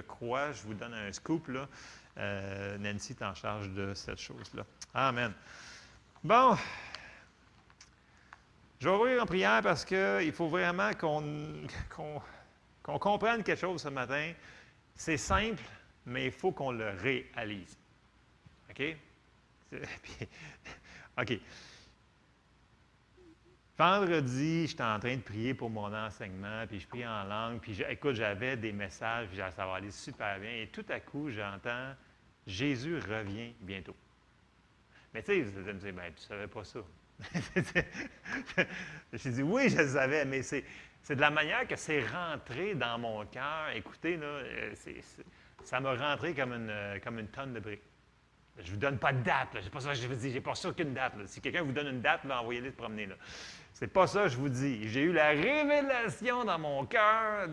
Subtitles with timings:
[0.00, 0.52] je crois.
[0.52, 1.68] Je vous donne un scoop, là.
[2.18, 4.64] Euh, Nancy est en charge de cette chose-là.
[4.94, 5.32] Amen.
[6.24, 6.56] Bon.
[8.78, 11.22] Je vais ouvrir en prière parce qu'il faut vraiment qu'on
[12.82, 14.32] qu'on comprenne quelque chose ce matin.
[14.94, 15.62] C'est simple,
[16.06, 17.76] mais il faut qu'on le réalise.
[18.70, 18.96] OK?
[21.20, 21.40] OK.
[23.80, 27.82] Vendredi, j'étais en train de prier pour mon enseignement, puis je prie en langue, puis
[27.88, 31.94] écoute, j'avais des messages, puis ça va aller super bien, et tout à coup, j'entends
[32.46, 33.96] Jésus revient bientôt.
[35.14, 36.80] Mais tu sais, vous allez me dire, ben, tu ne savais pas ça.
[39.14, 40.62] J'ai dit, oui, je le savais, mais c'est,
[41.08, 43.70] de la manière que c'est rentré dans mon cœur.
[43.74, 44.74] Écoutez, là, euh,
[45.64, 47.89] ça m'a rentré comme une, euh, comme une tonne de briques.
[48.62, 49.56] Je ne vous donne pas de date.
[49.62, 50.30] Je vous dis.
[50.30, 51.14] J'ai pas ça qu'une date.
[51.26, 53.08] Si quelqu'un vous donne une date, envoyez-les se promener.
[53.72, 54.88] C'est pas ça que je vous dis.
[54.88, 57.48] J'ai eu la révélation dans mon cœur,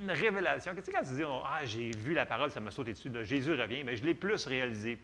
[0.00, 0.74] une révélation.
[0.74, 3.54] Qu'est-ce que quand tu dis, ah, j'ai vu la parole, ça m'a sauté dessus, Jésus
[3.54, 4.98] revient, mais je l'ai plus réalisé.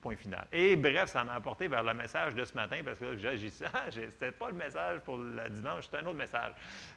[0.00, 0.46] Point final.
[0.52, 3.84] Et bref, ça m'a apporté vers le message de ce matin parce que dit, ah,
[3.90, 6.52] c'était pas le message pour le dimanche, c'était un autre message.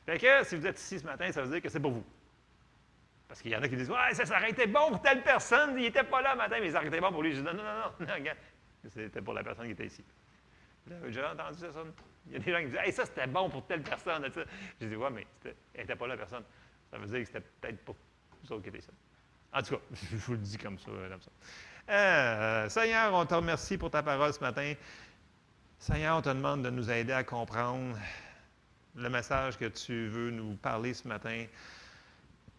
[0.06, 2.04] Fait que si vous êtes ici ce matin, ça veut dire que c'est pour vous.
[3.28, 5.22] Parce qu'il y en a qui disent Ouais, ça, ça aurait été bon pour telle
[5.22, 7.34] personne, il n'était pas là le matin, mais ça aurait été bon pour lui.
[7.34, 8.38] Je dis Non, non, non, non, regarde.
[8.88, 10.04] C'était pour la personne qui était ici.
[11.10, 11.68] J'ai entendu ça,
[12.28, 14.26] Il y a des gens qui disent Hey, ça, c'était bon pour telle personne.
[14.80, 16.44] Je dis Ouais, mais elle n'était pas là, personne.
[16.90, 17.94] Ça veut dire que c'était peut-être pas
[18.44, 18.94] vous autres qui étaient ça.
[19.54, 20.92] En tout cas, je vous le dis comme ça.
[21.10, 21.32] Comme ça.
[21.90, 24.74] Euh, Seigneur, on te remercie pour ta parole ce matin.
[25.80, 27.98] Seigneur, on te demande de nous aider à comprendre
[28.96, 31.46] le message que tu veux nous parler ce matin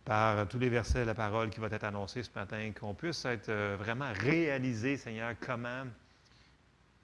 [0.09, 3.27] par tous les versets de la parole qui va être annoncée ce matin, qu'on puisse
[3.27, 5.85] être euh, vraiment réalisé, Seigneur, comment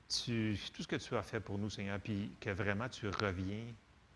[0.09, 3.67] tu, tout ce que tu as fait pour nous, Seigneur, puis que vraiment tu reviens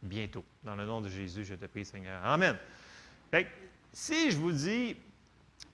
[0.03, 0.43] bientôt.
[0.65, 2.25] Dans le nom de Jésus, je te prie, Seigneur.
[2.25, 2.57] Amen.
[3.93, 4.97] si je vous dis,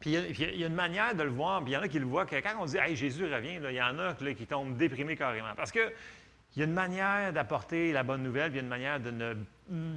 [0.00, 2.00] puis il y, a une manière de le voir, puis il y en a qui
[2.00, 4.76] le voient, que quand on dit Hey, Jésus revient, il y en a qui tombent
[4.76, 5.54] déprimés carrément.
[5.54, 5.92] Parce que
[6.56, 9.00] il y a une manière d'apporter la bonne nouvelle, puis il y a une manière
[9.00, 9.34] de, ne,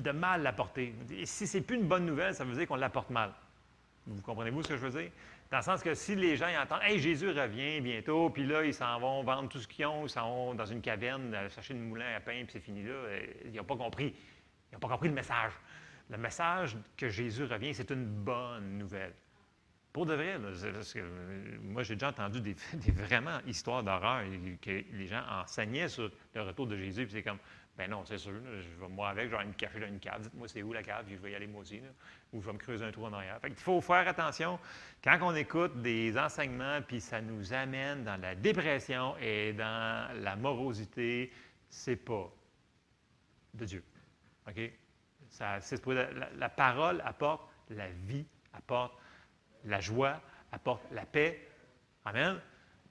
[0.02, 0.96] de mal l'apporter.
[1.26, 3.32] Si ce n'est plus une bonne nouvelle, ça veut dire qu'on l'apporte mal.
[4.08, 5.12] Vous comprenez-vous ce que je veux dire?
[5.52, 8.74] Dans le sens que si les gens entendent Hey, Jésus revient bientôt, puis là, ils
[8.74, 11.88] s'en vont vendre tout ce qu'ils ont, ils s'en vont dans une caverne, chercher une
[11.88, 14.16] moulin à pain, puis c'est fini là, euh, ils n'ont pas compris.
[14.72, 15.54] Ils n'ont pas compris le message.
[16.10, 19.14] Le message que Jésus revient, c'est une bonne nouvelle.
[19.98, 22.54] Pour de vrai, euh, moi j'ai déjà entendu des,
[22.92, 24.26] vraiment histoires d'horreur
[24.62, 27.40] que les gens enseignaient sur le retour de Jésus, puis c'est comme,
[27.76, 30.48] ben non, c'est sûr, je vais, moi avec, vais me cacher dans une cave, dites-moi
[30.48, 31.82] c'est où la cave, puis je vais y aller moi aussi,
[32.32, 33.40] ou je vais me creuser un trou en arrière.
[33.42, 34.60] Fait Il faut faire attention
[35.04, 40.36] quand on écoute des enseignements, puis ça nous amène dans la dépression et dans la
[40.36, 41.34] morosité,
[41.70, 42.32] c'est pas
[43.56, 43.84] de Dieu.
[44.48, 44.62] OK?
[45.40, 45.60] La,
[46.38, 48.94] la parole apporte la vie, apporte
[49.66, 51.48] la joie apporte la paix.
[52.06, 52.40] Amen.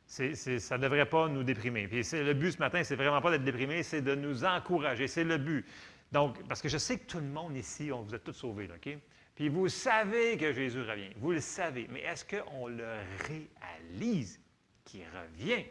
[0.06, 1.88] ça ne devrait pas nous déprimer.
[1.88, 5.08] Puis le but ce matin, c'est vraiment pas d'être déprimé, c'est de nous encourager.
[5.08, 5.66] C'est le but.
[6.12, 8.68] Donc, parce que je sais que tout le monde ici, on vous êtes tous sauvés,
[8.74, 8.96] OK?
[9.34, 11.10] Puis vous savez que Jésus revient.
[11.16, 11.86] Vous le savez.
[11.90, 12.96] Mais est-ce qu'on le
[13.28, 14.40] réalise
[14.84, 15.64] qu'il revient?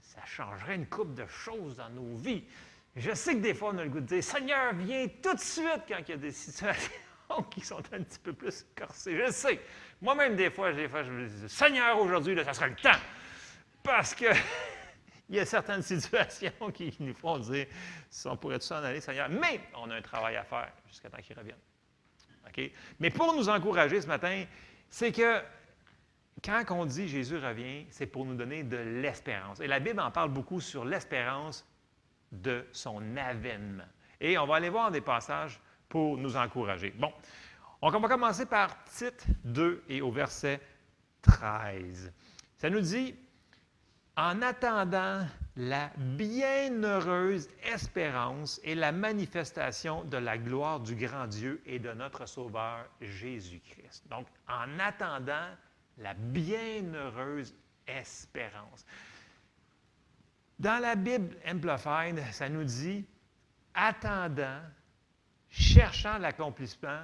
[0.00, 2.44] Ça changerait une coupe de choses dans nos vies.
[2.96, 5.40] Je sais que des fois, on a le goût de dire Seigneur, viens tout de
[5.40, 6.90] suite quand il y a des situations
[7.50, 9.16] qui sont un petit peu plus corsées.
[9.24, 9.60] Je sais.
[10.00, 12.98] Moi-même, des fois, des fois, je me dis, Seigneur, aujourd'hui, ça sera le temps.
[13.82, 14.26] Parce que
[15.28, 17.66] il y a certaines situations qui nous font dire,
[18.24, 19.28] on pourrait s'en aller, Seigneur?
[19.28, 21.58] Mais on a un travail à faire jusqu'à temps qu'il revienne.
[22.46, 22.70] OK?
[22.98, 24.44] Mais pour nous encourager ce matin,
[24.88, 25.40] c'est que
[26.42, 29.60] quand on dit Jésus revient, c'est pour nous donner de l'espérance.
[29.60, 31.66] Et la Bible en parle beaucoup sur l'espérance
[32.32, 33.84] de son avènement.
[34.20, 36.90] Et on va aller voir des passages pour nous encourager.
[36.96, 37.12] Bon,
[37.82, 40.60] on va commencer par Tite 2 et au verset
[41.22, 42.12] 13.
[42.56, 43.14] Ça nous dit
[44.16, 45.26] En attendant
[45.56, 52.26] la bienheureuse espérance et la manifestation de la gloire du grand Dieu et de notre
[52.26, 54.04] Sauveur Jésus-Christ.
[54.08, 55.48] Donc, en attendant
[55.98, 57.54] la bienheureuse
[57.86, 58.84] espérance.
[60.58, 63.06] Dans la Bible Amplified, ça nous dit
[63.74, 64.60] attendant,
[65.48, 67.02] cherchant l'accomplissement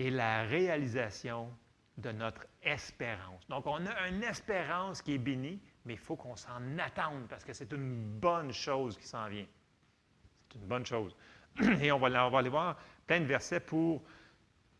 [0.00, 1.54] et la réalisation
[1.98, 3.46] de notre espérance.
[3.48, 7.44] Donc, on a une espérance qui est bénie, mais il faut qu'on s'en attende parce
[7.44, 9.46] que c'est une bonne chose qui s'en vient.
[10.48, 11.14] C'est une bonne chose.
[11.82, 14.02] Et on va, on va aller voir plein de versets pour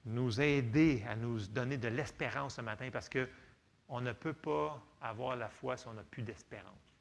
[0.06, 5.37] nous aider à nous donner de l'espérance ce matin parce qu'on ne peut pas avoir
[5.37, 6.96] la foi si on n'a plus d'espérance.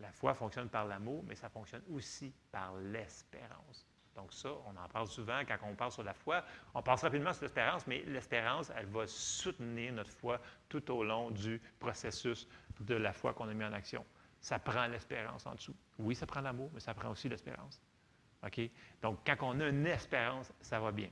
[0.00, 3.86] La foi fonctionne par l'amour, mais ça fonctionne aussi par l'espérance.
[4.14, 6.44] Donc ça, on en parle souvent quand on parle sur la foi.
[6.74, 11.30] On passe rapidement sur l'espérance, mais l'espérance, elle va soutenir notre foi tout au long
[11.30, 12.48] du processus
[12.80, 14.04] de la foi qu'on a mis en action.
[14.40, 15.74] Ça prend l'espérance en dessous.
[15.98, 17.80] Oui, ça prend l'amour, mais ça prend aussi l'espérance.
[18.44, 18.60] OK?
[19.02, 21.08] Donc, quand on a une espérance, ça va bien.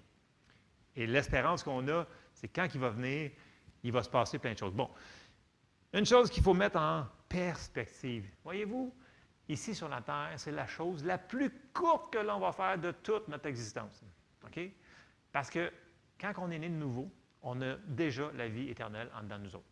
[0.94, 3.30] Et l'espérance qu'on a, c'est quand il va venir,
[3.82, 4.74] il va se passer plein de choses.
[4.74, 4.90] Bon,
[5.92, 8.28] une chose qu'il faut mettre en perspective.
[8.44, 8.94] Voyez-vous,
[9.48, 12.90] ici sur la terre, c'est la chose la plus courte que l'on va faire de
[12.90, 14.02] toute notre existence.
[14.44, 14.60] OK?
[15.32, 15.72] Parce que
[16.20, 17.10] quand on est né de nouveau,
[17.42, 19.64] on a déjà la vie éternelle en dedans de nous autres.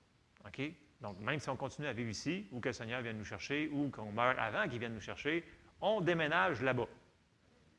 [0.47, 0.63] OK?
[1.01, 3.69] Donc, même si on continue à vivre ici, ou que le Seigneur vienne nous chercher,
[3.73, 5.45] ou qu'on meurt avant qu'il vienne nous chercher,
[5.81, 6.89] on déménage là-bas.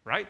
[0.06, 0.28] Right?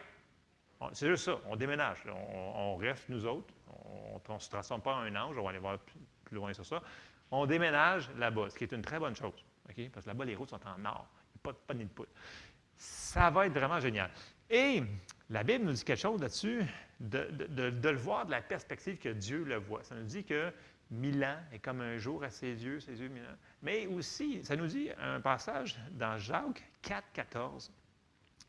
[0.92, 2.04] C'est juste ça, on déménage.
[2.08, 3.54] On, reste, nous autres.
[3.68, 6.66] On ne se transforme pas en un ange, on va aller voir plus, loin sur
[6.66, 6.82] ça.
[7.30, 9.44] On déménage là-bas, ce qui est une très bonne chose.
[9.68, 9.90] OK?
[9.90, 11.06] Parce que là-bas, les routes sont en or
[11.42, 12.06] pas, de de poule.
[12.76, 14.10] Ça va être vraiment génial.
[14.48, 14.82] Et
[15.30, 16.62] la Bible nous dit quelque chose là-dessus,
[17.00, 19.82] de, le voir de la perspective que Dieu le voit.
[19.82, 20.52] Ça nous dit que
[20.90, 23.38] mille ans est comme un jour à ses yeux, ses yeux mille ans.
[23.62, 27.72] Mais aussi, ça nous dit un passage dans Jacques 4, 14,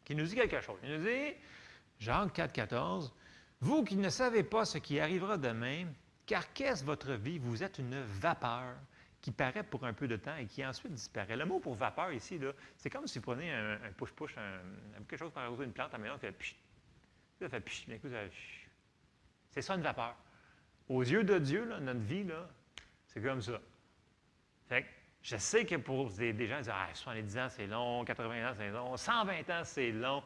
[0.05, 0.77] qui nous dit quelque chose.
[0.83, 1.33] Il nous dit,
[1.99, 3.13] Jacques 4, 14,
[3.61, 5.87] Vous qui ne savez pas ce qui arrivera demain,
[6.25, 7.39] car qu'est-ce votre vie?
[7.39, 8.75] Vous êtes une vapeur
[9.23, 11.37] qui paraît pour un peu de temps et qui ensuite disparaît.
[11.37, 12.37] Le mot pour vapeur ici,
[12.75, 14.35] c'est comme si vous prenez un push-push,
[15.07, 16.57] quelque chose pour arroser une plante la maison, qui fait pchit.
[17.39, 17.87] Ça fait pchit,
[19.49, 20.17] C'est ça une vapeur.
[20.89, 22.25] Aux yeux de Dieu, notre vie,
[23.07, 23.61] c'est comme ça.
[24.67, 24.85] Fait
[25.21, 28.53] je sais que pour des, gens, ils disent ah, 70 ans, c'est long, 80 ans,
[28.57, 30.21] c'est long, 120 ans, c'est long.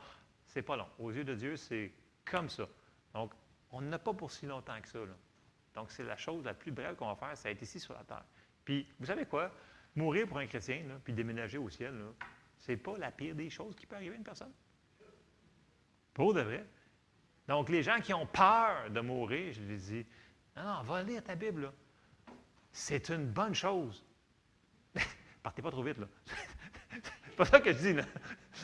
[0.48, 0.88] C'est pas long.
[0.98, 1.92] Aux yeux de Dieu, c'est
[2.26, 2.68] comme ça.
[3.14, 3.32] Donc,
[3.70, 5.00] on n'a pas pour si longtemps que ça.
[5.76, 8.04] Donc, c'est la chose la plus brève qu'on va faire, ça être ici sur la
[8.04, 8.24] terre.
[8.68, 9.50] Puis, vous savez quoi?
[9.96, 11.94] Mourir pour un chrétien, puis déménager au ciel,
[12.60, 14.52] ce n'est pas la pire des choses qui peut arriver à une personne.
[16.14, 16.66] Pour de vrai.
[17.48, 20.06] Donc, les gens qui ont peur de mourir, je les dis,
[20.58, 21.72] non, non, va lire ta Bible,
[22.74, 24.04] C'est une bonne chose.
[25.44, 26.08] Partez pas trop vite, là.
[27.24, 28.04] C'est pas ça que je dis, là.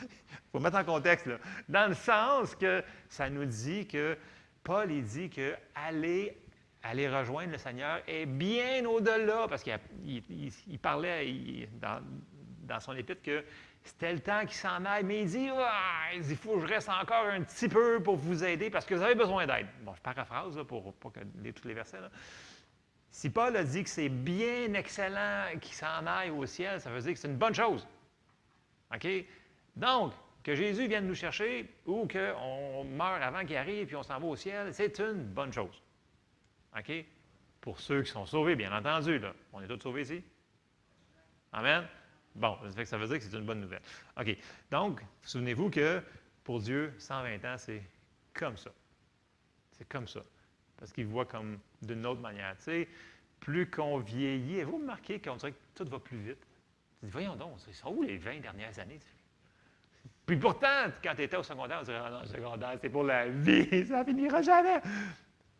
[0.02, 0.08] Il
[0.52, 1.38] faut mettre en contexte, là.
[1.66, 4.18] Dans le sens que ça nous dit que
[4.62, 6.43] Paul, il dit que allez
[6.84, 13.44] aller rejoindre le Seigneur est bien au-delà, parce qu'il parlait dans, son épître que
[13.82, 15.48] c'était le temps qu'il s'en aille, mais il dit,
[16.14, 19.02] il faut que je reste encore un petit peu pour vous aider parce que vous
[19.02, 19.66] avez besoin d'aide.
[19.82, 21.10] Bon, je paraphrase là, pour pas
[21.42, 21.98] lire tous les versets.
[23.10, 27.00] Si Paul a dit que c'est bien excellent qu'il s'en aille au ciel, ça veut
[27.00, 27.86] dire que c'est une bonne chose.
[28.94, 29.06] OK?
[29.76, 34.18] Donc, que Jésus vienne nous chercher ou qu'on meure avant qu'il arrive et on s'en
[34.18, 35.83] va au ciel, c'est une bonne chose.
[36.76, 36.92] OK?
[37.60, 39.20] Pour ceux qui sont sauvés, bien entendu.
[39.52, 40.22] On est tous sauvés ici?
[41.52, 41.86] Amen?
[42.34, 43.82] Bon, ça veut dire que c'est une bonne nouvelle.
[44.20, 44.36] OK.
[44.70, 46.02] Donc, souvenez-vous que
[46.42, 47.82] pour Dieu, 120 ans, c'est
[48.32, 48.70] comme ça.
[49.72, 50.20] C'est comme ça.
[50.76, 52.56] Parce qu'il voit comme d'une autre manière.
[53.40, 56.46] Plus qu'on vieillit, vous remarquez qu'on dirait que tout va plus vite.
[57.00, 58.98] Tu voyons donc, c'est ça où les 20 dernières années?
[60.26, 63.28] Puis pourtant, quand tu étais au secondaire, on dirait, ah non, secondaire, c'est pour la
[63.28, 64.80] vie, ça finira jamais.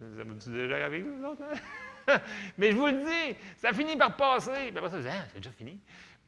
[0.00, 1.42] Vous déjà avec nous, autres?
[1.42, 2.20] Hein?
[2.58, 4.70] Mais je vous le dis, ça finit par passer.
[4.70, 5.80] Puis après ça, ah, c'est déjà fini.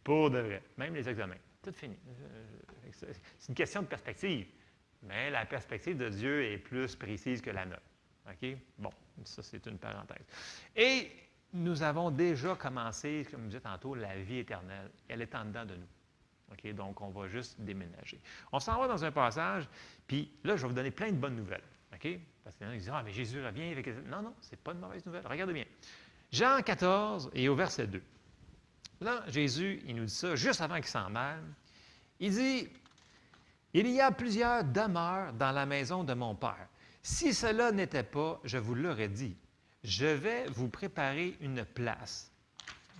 [0.02, 0.62] Pour de vrai.
[0.76, 1.34] Même les examens.
[1.62, 1.96] Tout fini.
[2.92, 4.46] C'est une question de perspective.
[5.02, 7.82] Mais la perspective de Dieu est plus précise que la nôtre.
[8.28, 8.56] OK?
[8.78, 8.90] Bon,
[9.24, 10.24] ça, c'est une parenthèse.
[10.74, 11.10] Et
[11.52, 14.90] nous avons déjà commencé, comme je disais tantôt, la vie éternelle.
[15.08, 15.88] Elle est en dedans de nous.
[16.52, 16.74] OK?
[16.74, 18.20] Donc, on va juste déménager.
[18.52, 19.68] On s'en va dans un passage,
[20.06, 21.62] puis là, je vais vous donner plein de bonnes nouvelles.
[21.94, 22.18] OK?
[22.44, 23.86] Parce qu'il y en a qui disent Ah, mais Jésus revient avec.
[24.06, 25.26] Non, non, ce n'est pas une mauvaise nouvelle.
[25.26, 25.64] Regardez bien.
[26.32, 28.02] Jean 14 et au verset 2.
[29.00, 31.42] Là, Jésus, il nous dit ça juste avant qu'il s'en mêle.
[32.18, 32.68] Il dit
[33.74, 36.68] Il y a plusieurs demeures dans la maison de mon Père.
[37.02, 39.36] Si cela n'était pas, je vous l'aurais dit.
[39.84, 42.32] Je vais vous préparer une place.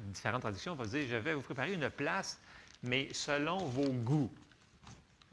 [0.00, 2.40] Différentes traductions vont dire Je vais vous préparer une place,
[2.82, 4.30] mais selon vos goûts.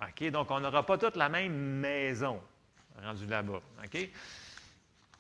[0.01, 0.29] OK?
[0.31, 2.41] Donc, on n'aura pas toute la même maison
[3.01, 3.61] rendu là-bas.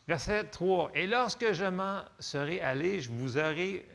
[0.07, 0.91] Verset 3.
[0.95, 3.85] Et lorsque je m'en serai allé, je vous aurai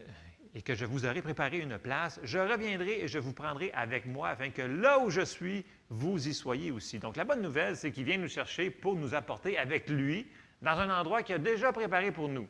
[0.54, 4.06] et que je vous aurai préparé une place, je reviendrai et je vous prendrai avec
[4.06, 6.98] moi afin que là où je suis, vous y soyez aussi.
[6.98, 10.26] Donc la bonne nouvelle, c'est qu'il vient nous chercher pour nous apporter avec lui
[10.62, 12.48] dans un endroit qu'il a déjà préparé pour nous.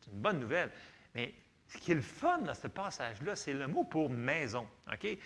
[0.00, 0.70] C'est une bonne nouvelle.
[1.14, 1.32] Mais
[1.68, 4.66] ce qui est le fun dans ce passage-là, c'est le mot pour maison.
[4.92, 5.16] OK?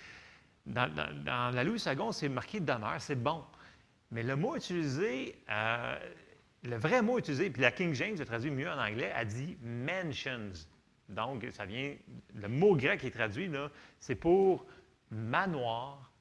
[0.66, 0.88] Dans,
[1.26, 3.42] la Louis II, c'est marqué demeure, c'est bon.
[4.12, 5.96] Mais le mot utilisé, euh,
[6.64, 9.56] le vrai mot utilisé, puis la King James le traduit mieux en anglais, a dit
[9.62, 10.52] mansions.
[11.08, 11.94] Donc, ça vient,
[12.34, 13.50] le mot grec qui est traduit,
[13.98, 14.66] c'est pour
[15.10, 16.12] manoir,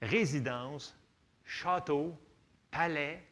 [0.00, 0.98] résidence,
[1.44, 2.18] château,
[2.70, 3.22] palais.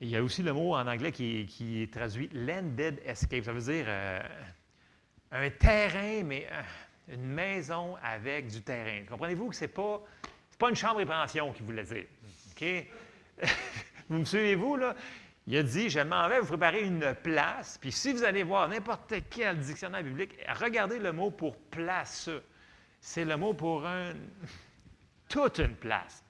[0.00, 3.44] Il y a aussi le mot en anglais qui, est traduit landed escape.
[3.44, 4.20] Ça veut dire euh,
[5.30, 9.04] un terrain, mais euh, une maison avec du terrain.
[9.08, 10.02] Comprenez-vous que ce n'est pas,
[10.58, 12.04] pas une chambre et pension qu'il voulait dire.
[14.08, 14.94] Vous me suivez-vous, là?
[15.46, 18.68] Il a dit, je m'en vais vous préparer une place, puis si vous allez voir
[18.68, 22.30] n'importe quel dictionnaire biblique, regardez le mot pour place.
[23.00, 24.12] C'est le mot pour un,
[25.28, 26.24] toute une place.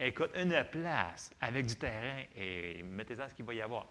[0.00, 3.86] Écoute, une place avec du terrain et mettez-en ce qu'il va y avoir.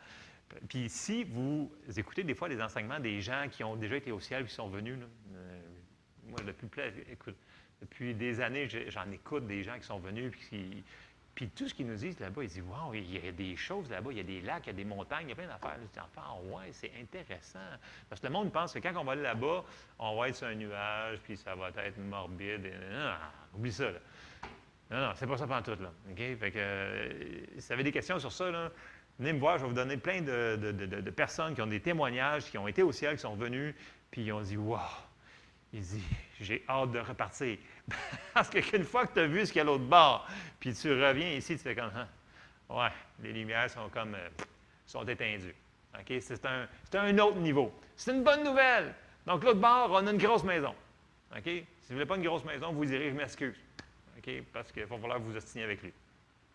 [0.67, 4.19] Puis si vous écoutez des fois les enseignements des gens qui ont déjà été au
[4.19, 4.97] ciel qui sont venus,
[5.35, 5.61] euh,
[6.27, 6.67] moi, depuis,
[7.81, 10.83] depuis des années, j'en écoute des gens qui sont venus puis qui,
[11.35, 13.89] puis tout ce qu'ils nous disent là-bas, ils disent Waouh, il y a des choses
[13.89, 15.47] là-bas, il y a des lacs, il y a des montagnes, il y a plein
[15.47, 15.77] d'affaires.
[15.81, 17.59] Je dis Enfin, ouais, c'est intéressant.
[18.07, 19.63] Parce que le monde pense que quand on va là-bas,
[19.97, 22.71] on va être sur un nuage, puis ça va être morbide.
[22.91, 23.13] Non,
[23.55, 23.91] oublie ça.
[23.91, 23.99] Là.
[24.91, 25.81] Non, non, c'est pas ça pendant tout.
[25.81, 25.91] Là.
[26.15, 28.71] Fait que, euh, si vous avez des questions sur ça,
[29.17, 32.45] venez me voir, je vais vous donner plein de, de, personnes qui ont des témoignages,
[32.45, 33.73] qui ont été au ciel, qui sont venus,
[34.11, 34.79] puis ils ont dit Waouh,
[35.73, 35.81] il
[36.43, 37.57] J'ai hâte de repartir.
[38.33, 40.27] Parce qu'une fois que tu as vu ce qu'il y a à l'autre bord,
[40.59, 42.07] puis tu reviens ici, tu fais comme, hein,
[42.69, 44.29] ouais, les lumières sont comme, euh,
[44.85, 45.55] sont éteindues.
[46.19, 47.71] C'est un, un, autre niveau.
[47.95, 48.95] C'est une bonne nouvelle.
[49.27, 50.73] Donc, l'autre bord, on a une grosse maison.
[51.35, 51.43] OK?
[51.45, 53.55] Si vous voulez pas une grosse maison, vous direz, je m'excuse.
[54.17, 54.43] OK?
[54.51, 55.93] Parce qu'il va falloir vous ostiniez avec lui.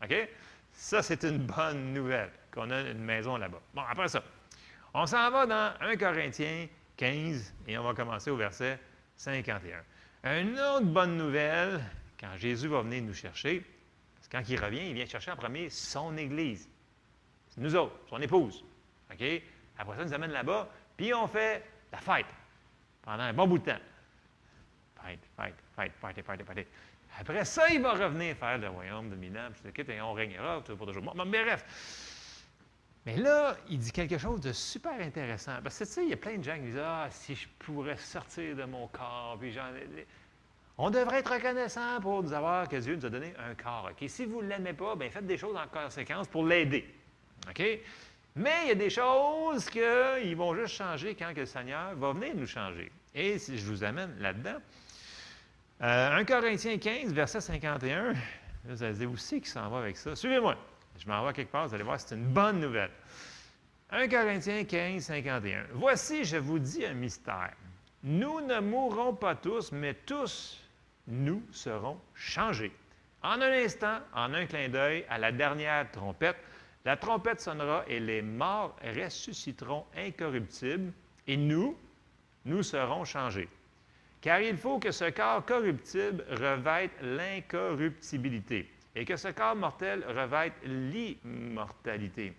[0.02, 0.28] OK?
[0.72, 3.60] Ça, c'est une bonne nouvelle, qu'on a une maison là-bas.
[3.74, 4.22] Bon, après ça,
[4.92, 6.66] on s'en va dans 1 Corinthiens
[6.96, 8.78] 15 et on va commencer au verset
[9.18, 9.82] 51.
[10.40, 11.80] Une autre bonne nouvelle,
[12.18, 13.64] quand Jésus va venir nous chercher,
[14.14, 16.68] parce que quand il revient, il vient chercher en premier son Église.
[17.56, 18.64] Nous autres, son épouse.
[19.10, 19.42] Après
[19.76, 22.26] ça, il nous amène là-bas, puis on fait la fête
[23.02, 23.80] pendant un bon bout de temps.
[25.02, 26.68] Fête, fête, fête, fête, fête, fête.
[27.18, 31.02] Après ça, il va revenir faire le royaume dominant, puis et on régnera pour toujours.
[31.16, 32.07] Mais bref.
[33.08, 35.52] Mais là, il dit quelque chose de super intéressant.
[35.62, 37.48] Parce que, tu sais, il y a plein de gens qui disent Ah, si je
[37.58, 39.70] pourrais sortir de mon corps, puis j'en
[40.76, 43.88] On devrait être reconnaissant pour nous avoir que Dieu nous a donné un corps.
[43.90, 44.06] OK?
[44.10, 46.86] Si vous ne l'aimez pas, bien, faites des choses en conséquence pour l'aider.
[47.48, 47.62] OK?
[48.36, 52.34] Mais il y a des choses qui vont juste changer quand le Seigneur va venir
[52.36, 52.92] nous changer.
[53.14, 54.58] Et si je vous amène là-dedans,
[55.80, 55.86] 1
[56.20, 58.12] euh, Corinthiens 15, verset 51,
[58.64, 60.14] vous allez dire aussi qui s'en va avec ça?
[60.14, 60.58] Suivez-moi.
[60.98, 62.90] Je m'en vais quelque part, vous allez voir, c'est une bonne nouvelle.
[63.90, 65.66] 1 Corinthiens 15, 51.
[65.72, 67.54] Voici, je vous dis un mystère.
[68.02, 70.60] Nous ne mourrons pas tous, mais tous,
[71.06, 72.72] nous serons changés.
[73.22, 76.36] En un instant, en un clin d'œil, à la dernière trompette,
[76.84, 80.92] la trompette sonnera et les morts ressusciteront incorruptibles,
[81.26, 81.76] et nous,
[82.44, 83.48] nous serons changés.
[84.20, 90.54] Car il faut que ce corps corruptible revête l'incorruptibilité et que ce corps mortel revête
[90.64, 92.32] l'immortalité.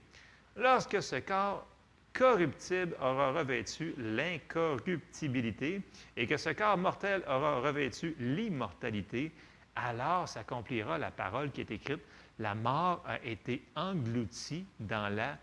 [0.56, 1.66] Lorsque ce corps
[2.14, 5.82] corruptible aura revêtu l'incorruptibilité
[6.18, 9.32] et que ce corps mortel aura revêtu l'immortalité,
[9.76, 12.02] alors s'accomplira la parole qui est écrite,
[12.40, 15.38] la mort a été engloutie dans la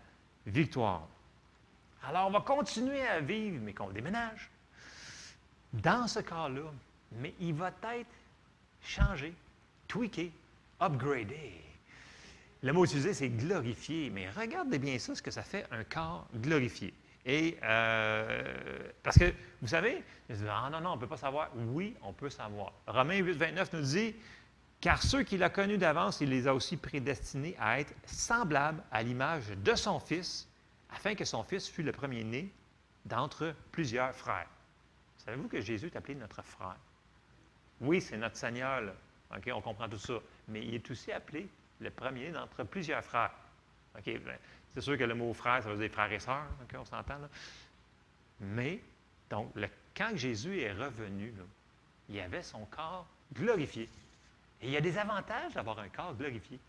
[0.45, 1.07] victoire.
[2.03, 4.49] Alors on va continuer à vivre, mais qu'on déménage
[5.73, 6.71] dans ce corps-là,
[7.13, 8.07] mais il va être
[8.81, 9.33] changé,
[9.87, 10.31] tweaké,
[10.79, 11.61] upgradé.
[12.63, 16.27] Le mot utilisé, c'est glorifié, mais regardez bien ça, ce que ça fait un corps
[16.35, 16.93] glorifié.
[17.27, 20.03] Euh, parce que, vous savez,
[20.49, 21.49] ah non, non, on ne peut pas savoir.
[21.55, 22.71] Oui, on peut savoir.
[22.87, 24.15] Romains 8, 29 nous dit
[24.79, 29.03] Car ceux qu'il a connus d'avance, il les a aussi prédestinés à être semblables à
[29.03, 30.47] l'image de son Fils,
[30.89, 32.51] afin que son Fils fût le premier-né
[33.05, 34.47] d'entre plusieurs frères.
[35.17, 36.77] Savez-vous que Jésus est appelé notre frère?
[37.81, 38.81] Oui, c'est notre Seigneur,
[39.53, 40.13] on comprend tout ça.
[40.47, 41.47] Mais il est aussi appelé
[41.79, 43.31] le premier d'entre plusieurs frères.
[43.93, 44.37] Ben,
[44.73, 46.43] c'est sûr que le mot frère, ça veut dire frère et sœur,
[46.77, 47.17] on s'entend.
[48.39, 48.79] Mais,
[49.29, 49.51] donc,
[49.95, 51.33] quand Jésus est revenu,
[52.09, 53.89] il avait son corps glorifié.
[54.61, 56.59] Et il y a des avantages d'avoir un corps glorifié.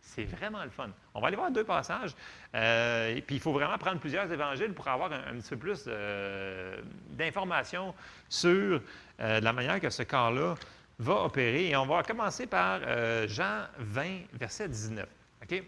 [0.00, 0.90] C'est vraiment le fun.
[1.14, 2.14] On va aller voir deux passages.
[2.54, 6.82] Euh, puis, il faut vraiment prendre plusieurs évangiles pour avoir un, petit peu plus euh,
[7.10, 7.94] d'informations
[8.28, 8.82] sur
[9.20, 10.56] euh, la manière que ce corps-là
[11.02, 11.68] va opérer.
[11.68, 12.80] Et on va commencer par
[13.28, 15.06] Jean 20, verset 19.
[15.42, 15.62] OK?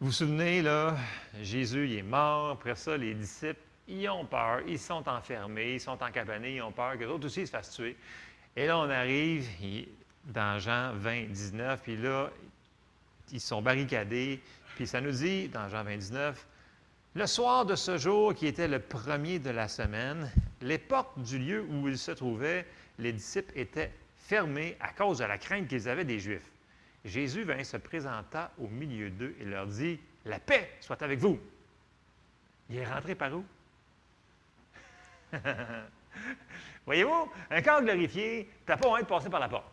[0.00, 0.96] Vous vous souvenez, là,
[1.42, 2.50] Jésus, il est mort.
[2.50, 4.60] Après ça, les disciples, ils ont peur.
[4.66, 7.96] Ils sont enfermés, ils sont encabanés, ils ont peur que d'autres aussi se fassent tuer.
[8.56, 9.48] Et là, on arrive,
[10.26, 12.30] dans Jean 20, 19, puis là,
[13.32, 14.40] ils sont barricadés,
[14.76, 16.46] puis ça nous dit, dans Jean 20, 19,
[17.14, 21.38] le soir de ce jour qui était le premier de la semaine, les portes du
[21.38, 22.66] lieu où ils se trouvaient,
[23.02, 26.50] les disciples étaient fermées à cause de la crainte qu'ils avaient des Juifs.
[27.04, 31.38] Jésus vint se présenta au milieu d'eux et leur dit La paix soit avec vous.
[32.70, 33.44] Il est rentré par où?
[36.86, 39.70] Voyez-vous, un corps glorifié, tu n'as pas envie de passer par la porte.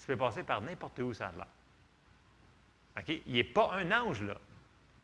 [0.00, 3.20] Tu peux passer par n'importe où ça a OK?
[3.26, 4.36] Il n'est pas un ange, là.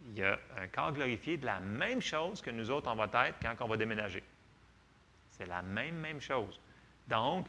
[0.06, 3.28] Il y a un corps glorifié de la même chose que nous autres, on va
[3.28, 4.22] être quand on va déménager.
[5.30, 6.60] C'est la même, même chose.
[7.08, 7.46] Donc,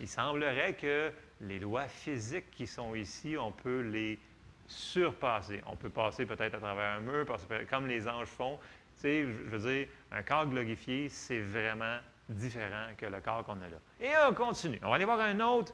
[0.00, 4.18] il semblerait que les lois physiques qui sont ici, on peut les
[4.66, 5.60] surpasser.
[5.66, 7.24] On peut passer peut-être à travers un mur,
[7.70, 8.58] comme les anges font.
[8.96, 11.98] Tu sais, je veux dire, un corps glorifié, c'est vraiment
[12.28, 13.78] différent que le corps qu'on a là.
[14.00, 14.78] Et on continue.
[14.82, 15.72] On va aller voir un autre.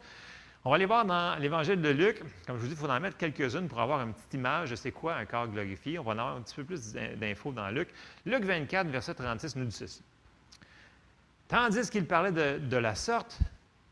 [0.64, 2.22] On va aller voir dans l'Évangile de Luc.
[2.46, 4.76] Comme je vous dis, il faut en mettre quelques-unes pour avoir une petite image de
[4.76, 5.98] c'est quoi un corps glorifié.
[5.98, 7.88] On va en avoir un petit peu plus d'infos dans Luc.
[8.24, 10.02] Luc 24, verset 36 nous dit ceci.
[11.48, 13.38] Tandis qu'il parlait de, la sorte,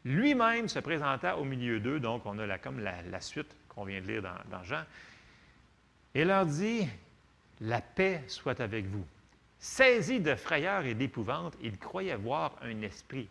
[0.05, 4.07] lui-même se présenta au milieu d'eux, donc on a comme la, suite qu'on vient de
[4.07, 4.85] lire dans, dans Jean,
[6.15, 6.89] et leur dit,
[7.61, 9.05] La paix soit avec vous.
[9.59, 13.29] Saisi de frayeur et d'épouvante, il croyait voir un esprit.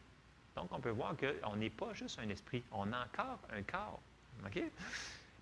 [0.56, 4.00] Donc, on peut voir qu'on n'est pas juste un esprit, on a encore un corps.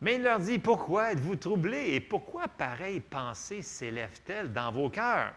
[0.01, 5.33] Mais il leur dit, pourquoi êtes-vous troublés et pourquoi pareille pensée s'élève-t-elle dans vos cœurs?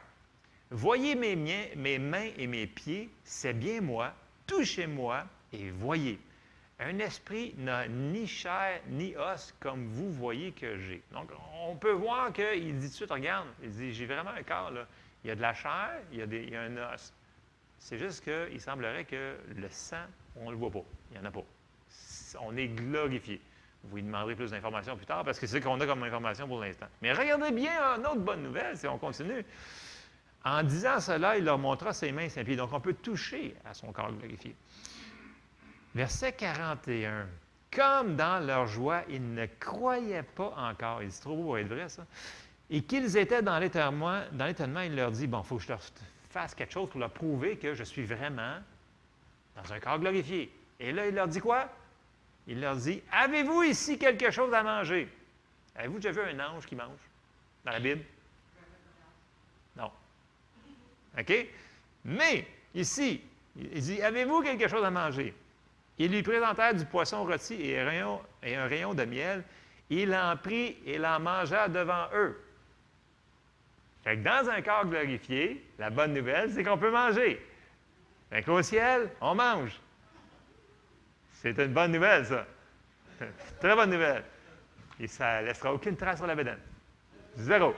[0.72, 1.36] Voyez mes,
[1.76, 4.14] mes mains et mes pieds, c'est bien moi,
[4.46, 6.18] touchez-moi et voyez.
[6.80, 11.02] Un esprit n'a ni chair ni os comme vous voyez que j'ai.
[11.12, 11.30] Donc,
[11.62, 14.70] on peut voir qu'il dit tout de suite, regarde, il dit, j'ai vraiment un corps,
[14.70, 14.86] là.
[15.22, 17.12] Il y a de la chair, il y a, des, un os.
[17.78, 20.84] C'est juste qu'il semblerait que le sang, on ne le voit pas.
[21.10, 21.44] Il n'y en a pas.
[22.40, 23.42] On est glorifié.
[23.84, 26.48] Vous lui demanderez plus d'informations plus tard parce que c'est ce qu'on a comme information
[26.48, 26.86] pour l'instant.
[27.02, 29.44] Mais regardez bien une autre bonne nouvelle si on continue.
[30.44, 32.56] En disant cela, il leur montra ses mains et ses pieds.
[32.56, 34.54] Donc, on peut toucher à son corps glorifié.
[35.94, 37.26] Verset 41.
[37.70, 41.02] Comme dans leur joie, ils ne croyaient pas encore.
[41.02, 42.04] Il se trouve pour être vrai, ça
[42.72, 45.68] et qu'ils étaient dans l'étonnement, dans l'étonnement, il leur dit, bon, il faut que je
[45.68, 45.82] leur
[46.30, 48.56] fasse quelque chose pour leur prouver que je suis vraiment
[49.54, 50.50] dans un corps glorifié.
[50.80, 51.68] Et là, il leur dit quoi?
[52.46, 55.06] Il leur dit, avez-vous ici quelque chose à manger?
[55.76, 56.98] Avez-vous déjà vu un ange qui mange
[57.66, 58.02] dans la Bible?
[62.04, 63.22] Mais, ici,
[63.56, 65.34] il dit, avez-vous quelque chose à manger?
[65.98, 69.44] Ils lui présentèrent du poisson rôti et un rayon, et un rayon de miel.
[69.90, 72.40] Il en prit et l'en mangea devant eux.
[74.04, 77.44] Fait que dans un corps glorifié, la bonne nouvelle, c'est qu'on peut manger.
[78.30, 79.78] Fait qu'au ciel, on mange.
[81.34, 82.46] C'est une bonne nouvelle, ça.
[83.60, 84.24] Très bonne nouvelle.
[84.98, 86.58] Et ça ne laissera aucune trace sur la bédaine.
[87.36, 87.74] Zéro.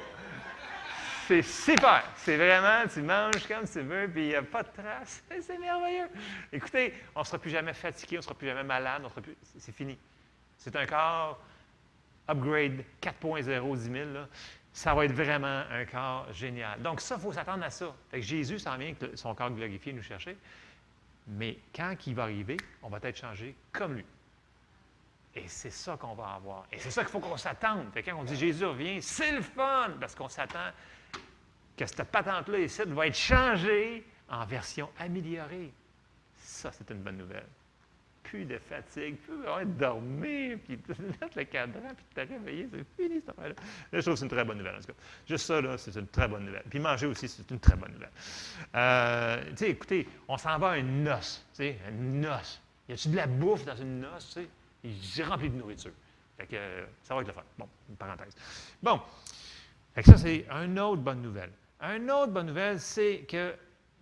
[1.27, 2.05] C'est super.
[2.17, 5.23] C'est vraiment, tu manges comme tu veux, puis il n'y a pas de trace.
[5.41, 6.09] C'est merveilleux.
[6.53, 9.37] Écoutez, on ne sera plus jamais fatigué, on ne sera plus jamais malade, plus...
[9.59, 9.99] c'est fini.
[10.59, 11.39] C'est un corps
[12.29, 14.11] upgrade 4.0, 10 000.
[14.13, 14.29] Là
[14.75, 16.83] ça va être vraiment un corps génial.
[16.83, 17.95] Donc, ça, il faut s'attendre à ça.
[18.11, 20.37] Fait que Jésus s'en vient avec son corps glorifié nous chercher.
[21.29, 24.05] Mais quand il va arriver, on va être changé comme lui.
[25.37, 26.67] Et c'est ça qu'on va avoir.
[26.73, 27.87] Et c'est ça qu'il faut qu'on s'attende.
[27.95, 30.71] Quand on dit Jésus revient, c'est le fun, parce qu'on s'attend
[31.77, 35.73] que cette patente-là ici va être changée en version améliorée.
[36.37, 37.47] Ça, c'est une bonne nouvelle
[38.35, 40.79] plus de fatigue, plus de dormir, puis
[41.21, 43.55] mettre le cadran, puis te réveiller, c'est fini cette affaire-là.
[43.93, 44.99] je trouve que c'est une très bonne nouvelle, en tout cas.
[45.29, 46.65] Juste ça, là, c'est une très bonne nouvelle.
[46.69, 48.11] Puis manger aussi, c'est une très bonne nouvelle.
[48.75, 52.61] Euh, tu sais, écoutez, on s'en va à une noce, tu sais, une noce.
[52.89, 54.49] Y a-tu de la bouffe dans une noce, tu sais?
[55.15, 55.93] J'ai rempli de nourriture.
[56.37, 56.57] Fait que
[57.03, 57.45] ça va être le fun.
[57.57, 58.35] Bon, une parenthèse.
[58.83, 59.01] Bon.
[59.95, 61.53] Fait que ça, c'est une autre bonne nouvelle.
[61.85, 63.55] Une autre bonne nouvelle, c'est que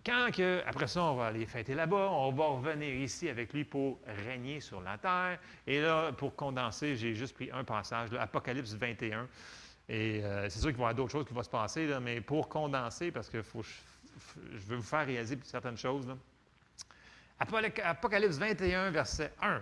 [0.05, 3.65] quand que, après ça, on va aller fêter là-bas, on va revenir ici avec lui
[3.65, 5.37] pour régner sur la terre.
[5.67, 9.27] Et là, pour condenser, j'ai juste pris un passage, Apocalypse 21.
[9.89, 12.21] Et euh, c'est sûr qu'il va y avoir d'autres choses qui vont se passer, mais
[12.21, 16.07] pour condenser, parce que faut, je veux vous faire réaliser certaines choses.
[17.39, 19.61] Apocalypse 21, verset 1.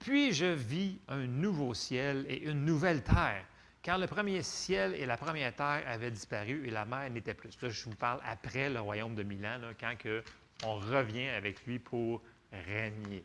[0.00, 3.44] Puis je vis un nouveau ciel et une nouvelle terre
[3.86, 7.50] car le premier ciel et la première terre avaient disparu et la mer n'était plus.
[7.62, 10.24] Là, je vous parle après le royaume de Milan, quand que
[10.64, 12.20] on revient avec lui pour
[12.50, 13.22] régner,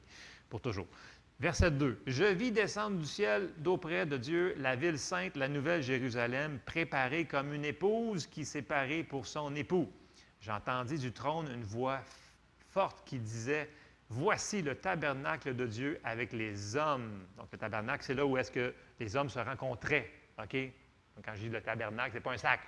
[0.52, 0.86] pour toujours.
[1.39, 2.04] Verset 2.
[2.06, 7.26] Je vis descendre du ciel d'auprès de Dieu la ville sainte, la nouvelle Jérusalem, préparée
[7.26, 9.91] comme une épouse qui s'est parée pour son époux.
[10.41, 12.02] J'entendis du trône une voix
[12.69, 13.67] forte qui disait
[14.10, 17.26] Voici le tabernacle de Dieu avec les hommes.
[17.36, 20.20] Donc, le tabernacle, c'est là où est-ce que les hommes se rencontraient.
[20.43, 20.58] OK?
[21.23, 22.62] Quand je dis le tabernacle, ce n'est pas un sac.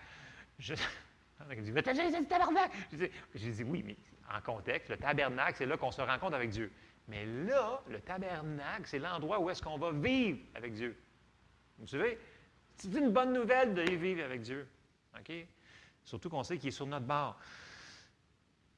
[0.60, 0.74] Je,
[1.62, 2.76] dit, le tabernacle.
[2.92, 3.98] Je dis, oui, mais
[4.34, 6.72] en contexte, le tabernacle, c'est là qu'on se rencontre avec Dieu.
[7.08, 10.98] Mais là, le tabernacle, c'est l'endroit où est-ce qu'on va vivre avec Dieu.
[11.80, 12.18] Vous savez,
[12.78, 14.68] c'est une bonne nouvelle de vivre avec Dieu.
[15.20, 15.34] OK?
[16.04, 17.38] Surtout qu'on sait qu'il est sur notre bord.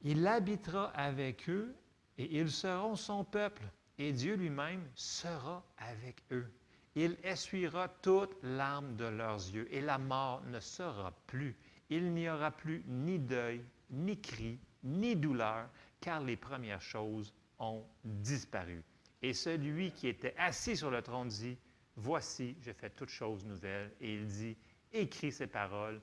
[0.01, 1.75] Il habitera avec eux
[2.17, 3.63] et ils seront son peuple.
[3.97, 6.51] Et Dieu lui-même sera avec eux.
[6.95, 11.55] Il essuiera toute larmes de leurs yeux et la mort ne sera plus.
[11.89, 17.83] Il n'y aura plus ni deuil, ni cri, ni douleur, car les premières choses ont
[18.03, 18.81] disparu.
[19.21, 21.57] Et celui qui était assis sur le trône dit,
[21.97, 23.91] Voici, je fais toutes choses nouvelles.
[24.01, 24.57] Et il dit,
[24.91, 26.01] Écris ces paroles,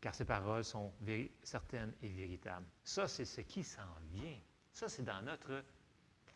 [0.00, 0.92] car ces paroles sont
[1.42, 2.66] certaines et véritables.
[2.82, 4.38] Ça, c'est ce qui s'en vient.
[4.72, 5.64] Ça, c'est dans notre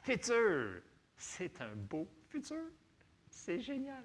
[0.03, 0.83] futur.
[1.17, 2.65] C'est un beau futur.
[3.37, 4.03] C'est génial.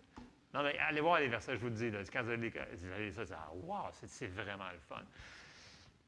[0.53, 1.91] Non, mais allez voir les versets, je vous le dis.
[2.11, 5.01] Quand vous allez, ça, c'est, wow, c'est vraiment le fun.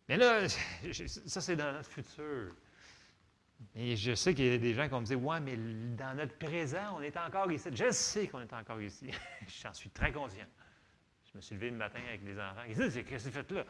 [0.09, 2.53] Mais là, ça, c'est dans notre futur.
[3.75, 6.15] Et je sais qu'il y a des gens qui vont me dire Ouais, mais dans
[6.17, 7.69] notre présent, on est encore ici.
[7.71, 9.09] Je sais qu'on est encore ici.
[9.63, 10.45] J'en suis très conscient.
[11.31, 12.63] Je me suis levé le matin avec les enfants.
[12.67, 13.65] Ils disent Qu'est-ce que tu fais là?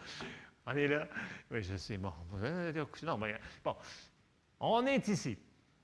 [0.65, 1.07] On est là.
[1.51, 1.97] Oui, je sais.
[1.97, 2.11] Bon,
[3.03, 3.75] non, mais, bon.
[4.59, 5.37] On est ici.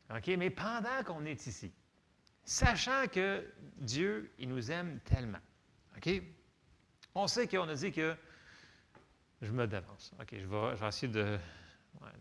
[0.09, 0.27] OK?
[0.37, 1.71] Mais pendant qu'on est ici,
[2.49, 3.45] sachant que
[3.77, 5.39] Dieu, il nous aime tellement.
[7.13, 8.15] On sait qu'on a dit que
[9.41, 10.11] je me dévance.
[10.19, 11.37] OK, je vais, essayer de,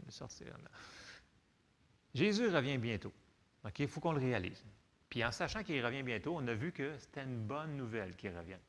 [0.06, 0.48] de sortir.
[2.14, 3.12] Jésus revient bientôt.
[3.64, 4.64] OK, il faut qu'on le réalise.
[5.08, 8.36] Puis en sachant qu'il revient bientôt, on a vu que c'était une bonne nouvelle qu'il
[8.36, 8.60] revienne.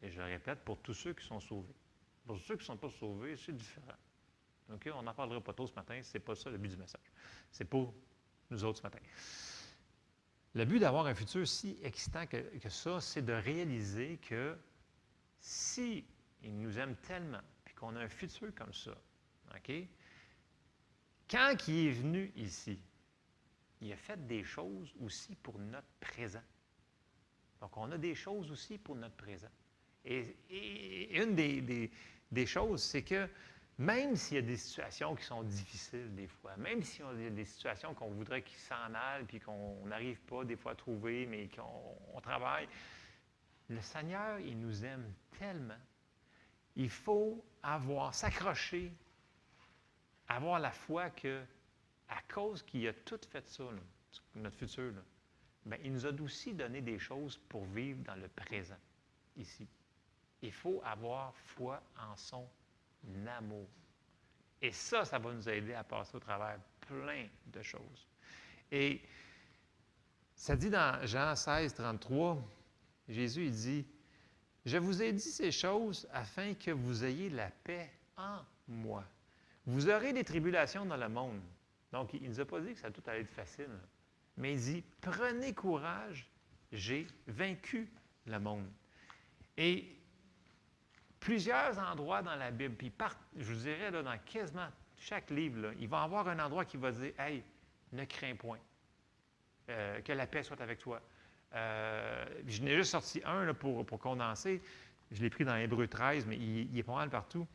[0.00, 1.74] Et je le répète, pour tous ceux qui sont sauvés.
[2.26, 3.92] Pour ceux qui ne sont pas sauvés, c'est différent.
[4.94, 7.12] On n'en parlera pas tôt ce matin, ce n'est pas ça le but du message.
[7.50, 7.92] C'est pour
[8.50, 9.00] nous autres ce matin.
[10.54, 14.56] Le but d'avoir un futur si excitant que, ça, c'est de réaliser que
[15.40, 16.04] si
[16.42, 18.92] il nous aime tellement, puis qu'on a un futur comme ça,
[19.54, 19.72] OK?
[21.30, 22.78] Quand il est venu ici,
[23.80, 26.42] il a fait des choses aussi pour notre présent.
[27.60, 29.50] Donc, on a des choses aussi pour notre présent.
[30.04, 30.36] Et,
[31.20, 33.28] une des, choses, c'est que
[33.82, 37.30] même s'il y a des situations qui sont difficiles des fois, même s'il y a
[37.30, 41.26] des situations qu'on voudrait qu'ils s'en aillent, puis qu'on n'arrive pas des fois à trouver,
[41.26, 42.68] mais qu'on travaille,
[43.68, 45.80] le Seigneur, il nous aime tellement.
[46.76, 48.92] Il faut avoir, s'accrocher
[50.28, 51.42] avoir la foi que,
[52.08, 53.64] à cause qu'il a tout fait ça,
[54.36, 54.92] notre futur,
[55.66, 58.78] bien, il nous a aussi donné des choses pour vivre dans le présent,
[59.36, 59.66] ici.
[60.40, 62.48] Il faut avoir foi en son
[63.26, 63.66] amour.
[64.60, 68.08] Et ça, ça va nous aider à passer au travers plein de choses.
[68.70, 69.00] Et
[70.34, 72.42] ça dit dans Jean 16, 33,
[73.08, 73.86] Jésus il dit,
[74.64, 78.38] Je vous ai dit ces choses afin que vous ayez la paix en
[78.68, 79.04] moi.
[79.66, 81.40] Vous aurez des tribulations dans le monde.
[81.92, 83.68] Donc, il ne nous a pas dit que ça allait être facile.
[84.36, 86.28] Mais il dit, prenez courage,
[86.72, 87.88] j'ai vaincu
[88.26, 88.66] le monde.
[89.56, 89.94] Et
[91.22, 92.92] plusieurs endroits dans la Bible, puis
[93.36, 94.66] je vous dirais, là, dans quasiment
[94.98, 97.44] chaque livre, il va y avoir un endroit qui va dire, hey,
[97.92, 98.58] ne crains point,
[99.70, 101.00] euh, que la paix soit avec toi.
[101.54, 104.60] Euh, je n'ai juste sorti un pour, pour condenser.
[105.12, 107.46] Je l'ai pris dans Hébreu 13, mais il, il est pas mal partout.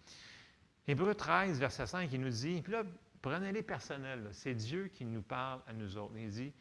[0.88, 2.84] Hébreu 13, verset 5, il nous dit, puis là,
[3.22, 6.14] prenez-les personnels, c'est Dieu qui nous parle à nous autres.
[6.16, 6.54] Il dit,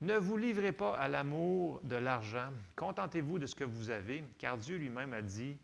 [0.00, 4.56] ne vous livrez pas à l'amour de l'argent, contentez-vous de ce que vous avez, car
[4.58, 5.56] Dieu lui-même a dit,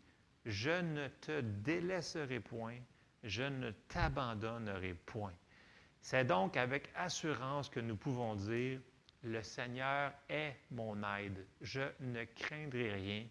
[0.45, 2.77] je ne te délaisserai point,
[3.23, 5.33] je ne t'abandonnerai point.
[6.01, 8.79] C'est donc avec assurance que nous pouvons dire,
[9.23, 13.25] le Seigneur est mon aide, je ne craindrai rien,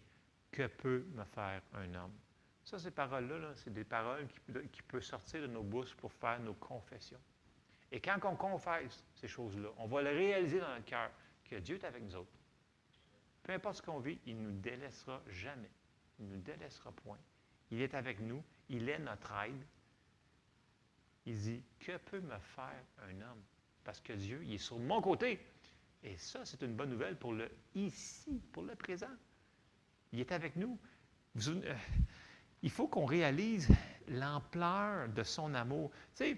[0.53, 2.13] que peut me faire un homme?
[2.63, 4.27] Ça, ces paroles-là, c'est des paroles
[4.71, 7.19] qui, peuvent sortir de nos bouches pour faire nos confessions.
[7.91, 11.11] Et quand on confesse ces choses-là, on va le réaliser dans notre cœur
[11.43, 12.31] que Dieu est avec nous autres.
[13.43, 15.69] Peu importe ce qu'on vit, il ne nous délaissera jamais.
[16.23, 17.17] Il ne nous délaissera point.
[17.71, 18.43] Il est avec nous.
[18.69, 19.65] Il est notre aide.
[21.25, 23.43] Il dit, que peut me faire un homme?
[23.83, 25.39] Parce que Dieu, il est sur mon côté.
[26.03, 29.11] Et ça, c'est une bonne nouvelle pour le ici, pour le présent.
[30.11, 30.77] Il est avec nous.
[31.47, 31.75] Euh,
[32.61, 33.69] il faut qu'on réalise
[34.07, 35.91] l'ampleur de son amour.
[36.15, 36.37] Tu sais,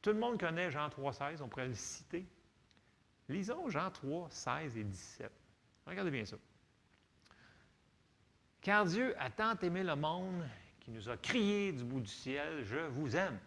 [0.00, 2.26] tout le monde connaît Jean 3, 16, on pourrait le citer.
[3.28, 5.30] Lisons Jean 3, 16 et 17.
[5.86, 6.36] Regardez bien ça.
[8.60, 10.46] Car Dieu a tant aimé le monde
[10.80, 13.38] qu'il nous a crié du bout du ciel, je vous aime.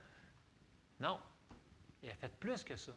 [0.99, 1.19] Non,
[2.02, 2.93] il a fait plus que ça.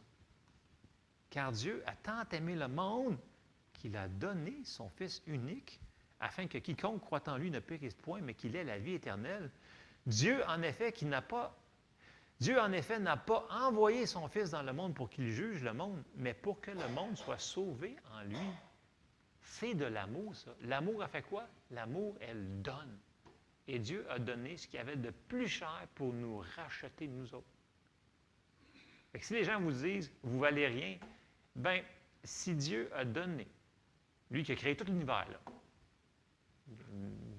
[1.30, 3.18] Car Dieu a tant aimé le monde
[3.74, 5.80] qu'il a donné son Fils unique
[6.20, 9.50] afin que quiconque croit en lui ne périsse point, mais qu'il ait la vie éternelle.
[10.06, 11.54] Dieu, en effet, qui n'a pas
[12.38, 15.72] Dieu, en effet, n'a pas envoyé son Fils dans le monde pour qu'il juge le
[15.72, 18.36] monde, mais pour que le monde soit sauvé en lui.
[19.46, 20.54] C'est de l'amour, ça.
[20.62, 21.48] L'amour a fait quoi?
[21.70, 22.98] L'amour, elle donne.
[23.68, 27.32] Et Dieu a donné ce qu'il y avait de plus cher pour nous racheter nous
[27.34, 27.46] autres.
[29.20, 30.98] si les gens vous disent, vous valez rien,
[31.54, 31.82] ben,
[32.22, 33.46] si Dieu a donné,
[34.30, 35.26] lui qui a créé tout l'univers,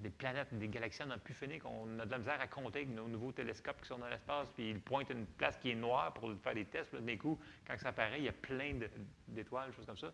[0.00, 2.80] des planètes, des galaxies, on n'a plus fini, qu'on a de la misère à compter
[2.80, 5.74] avec nos nouveaux télescopes qui sont dans l'espace, puis ils pointent une place qui est
[5.74, 8.78] noire pour faire des tests, puis d'un coup, quand ça apparaît, il y a plein
[9.28, 10.12] d'étoiles, choses comme ça.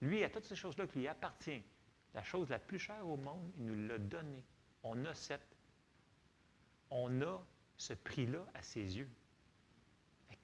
[0.00, 1.62] Lui, à toutes ces choses-là qui lui appartiennent,
[2.14, 4.44] la chose la plus chère au monde, il nous l'a donnée.
[4.82, 5.56] On a cette,
[6.90, 7.44] on a
[7.76, 9.08] ce prix-là à ses yeux.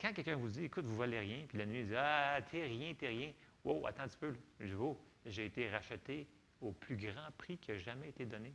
[0.00, 2.64] quand quelqu'un vous dit, écoute, vous valez rien, puis la nuit, il dit, ah, t'es
[2.64, 3.32] rien, t'es rien.
[3.64, 4.34] Wow, attends un petit peu.
[4.60, 4.82] Je dis,
[5.26, 6.26] j'ai été racheté
[6.60, 8.54] au plus grand prix qui a jamais été donné.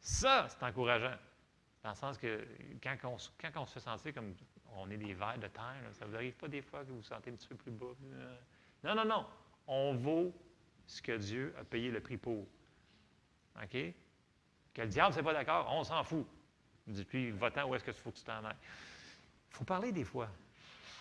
[0.00, 1.16] Ça, c'est encourageant.
[1.82, 2.46] Dans le sens que
[2.82, 4.34] quand on, se sentir comme
[4.74, 6.96] on est des vers de terre, ça ne vous arrive pas des fois que vous
[6.96, 7.94] vous sentez un petit peu plus bas.
[8.86, 9.26] Non, non, non.
[9.66, 10.32] On vaut
[10.86, 12.46] ce que Dieu a payé le prix pour.
[13.60, 13.76] OK?
[14.74, 16.24] Que le diable, c'est pas d'accord, on s'en fout.
[16.86, 18.54] Depuis, va-t'en, où est-ce que faut que tu t'en ailles?
[19.50, 20.28] Il faut parler des fois.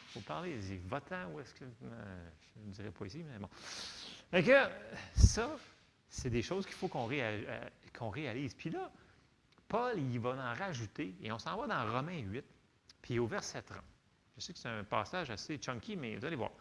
[0.07, 0.57] Il faut parler.
[0.67, 1.63] Il va-t'en, où est-ce que.
[1.63, 3.49] Euh, je ne dirais pas ici, mais bon.
[4.31, 4.67] Que,
[5.15, 5.55] ça,
[6.09, 7.69] c'est des choses qu'il faut qu'on euh,
[8.09, 8.55] réalise.
[8.55, 8.91] Puis là,
[9.67, 12.43] Paul, il va en rajouter, et on s'en va dans Romains 8,
[13.01, 13.77] puis au verset 30.
[14.37, 16.51] Je sais que c'est un passage assez chunky, mais vous allez voir.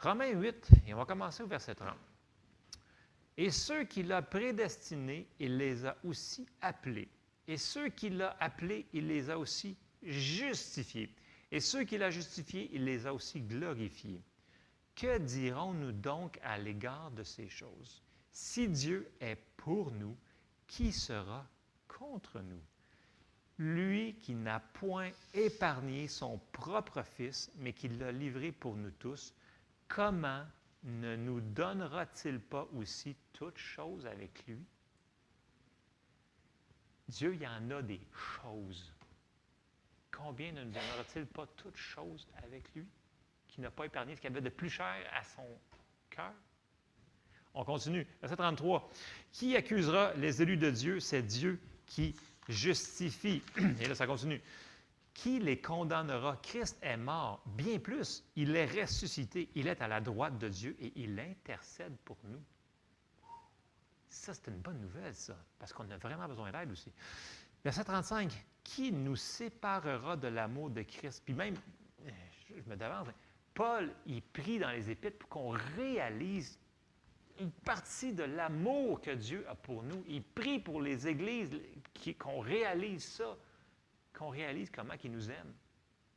[0.00, 1.96] Romains 8, et on va commencer au verset 30.
[3.36, 7.08] Et ceux qu'il a prédestinés, il les a aussi appelés.
[7.46, 11.12] Et ceux qu'il a appelés, il les a aussi justifiés.
[11.50, 14.22] Et ceux qu'il a justifiés, il les a aussi glorifiés.
[14.94, 18.02] Que dirons-nous donc à l'égard de ces choses?
[18.32, 20.16] Si Dieu est pour nous,
[20.66, 21.46] qui sera
[21.86, 22.62] contre nous?
[23.58, 29.34] Lui qui n'a point épargné son propre Fils, mais qui l'a livré pour nous tous,
[29.88, 30.44] comment
[30.84, 34.62] ne nous donnera-t-il pas aussi toutes choses avec lui?
[37.08, 38.92] Dieu, il y en a des choses.
[40.10, 42.86] Combien ne nous donnera-t-il pas toutes choses avec lui?
[43.58, 45.42] qui n'a pas épargné ce qu'il avait de plus cher à son
[46.10, 46.32] cœur?
[47.54, 48.06] On continue.
[48.20, 48.88] Verset 33.
[49.32, 51.00] Qui accusera les élus de Dieu?
[51.00, 52.14] C'est Dieu qui
[52.48, 53.42] justifie.
[53.80, 54.40] Et là, ça continue.
[55.18, 56.36] Qui les condamnera?
[56.36, 57.42] Christ est mort.
[57.44, 59.48] Bien plus, il est ressuscité.
[59.56, 62.40] Il est à la droite de Dieu et il intercède pour nous.
[64.08, 66.92] Ça, c'est une bonne nouvelle, ça, parce qu'on a vraiment besoin d'aide aussi.
[67.64, 68.30] Verset 35.
[68.62, 71.24] Qui nous séparera de l'amour de Christ?
[71.24, 71.56] Puis même,
[72.46, 73.12] je me demande,
[73.54, 76.60] Paul, il prie dans les Épîtres pour qu'on réalise
[77.40, 80.04] une partie de l'amour que Dieu a pour nous.
[80.06, 81.60] Il prie pour les églises
[82.20, 83.36] qu'on réalise ça,
[84.18, 85.54] qu'on réalise comment il nous aime.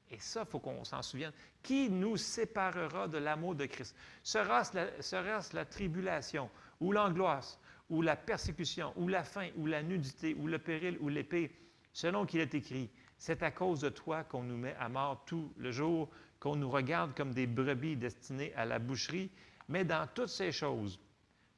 [0.10, 1.32] Et ça, il faut qu'on s'en souvienne.
[1.64, 3.96] Qui nous séparera de l'amour de Christ?
[4.24, 6.50] Sera-ce la, tribulation,
[6.82, 7.60] ou l'angoisse,
[7.90, 11.56] ou la persécution, ou la faim, ou la nudité, ou le péril, ou l'épée?
[11.94, 15.54] Selon qu'il est écrit, c'est à cause de toi qu'on nous met à mort tout
[15.58, 16.10] le jour,
[16.40, 19.30] qu'on nous regarde comme des brebis destinées à la boucherie,
[19.70, 21.00] mais dans toutes ces choses,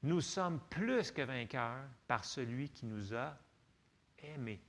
[0.04, 3.36] nous sommes plus que vainqueurs par celui qui nous a
[4.22, 4.60] aimés.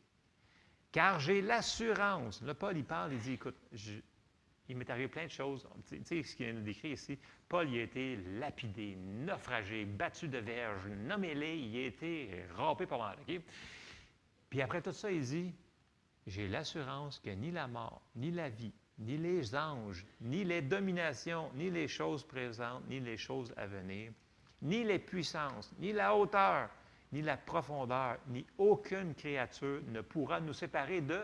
[0.95, 3.57] Car j'ai l'assurance, là, Paul, il parle, il dit, écoute,
[4.69, 5.69] il m'est arrivé plein de choses.
[5.89, 7.19] Tu sais ce qu'il nous décrit ici?
[7.49, 13.01] Paul, il a été lapidé, naufragé, battu de verge, nommé-les, il a été râpé par
[13.01, 13.17] mal.
[14.49, 15.53] Puis après tout ça, il dit,
[16.29, 21.51] j'ai l'assurance que ni la mort, ni la vie, ni les anges, ni les dominations,
[21.57, 24.13] ni les choses présentes, ni les choses à venir,
[24.63, 26.71] ni les puissances, ni la hauteur,
[27.15, 31.21] ni la profondeur, ni aucune créature ne pourra nous séparer de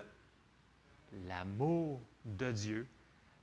[1.27, 2.89] l'amour de Dieu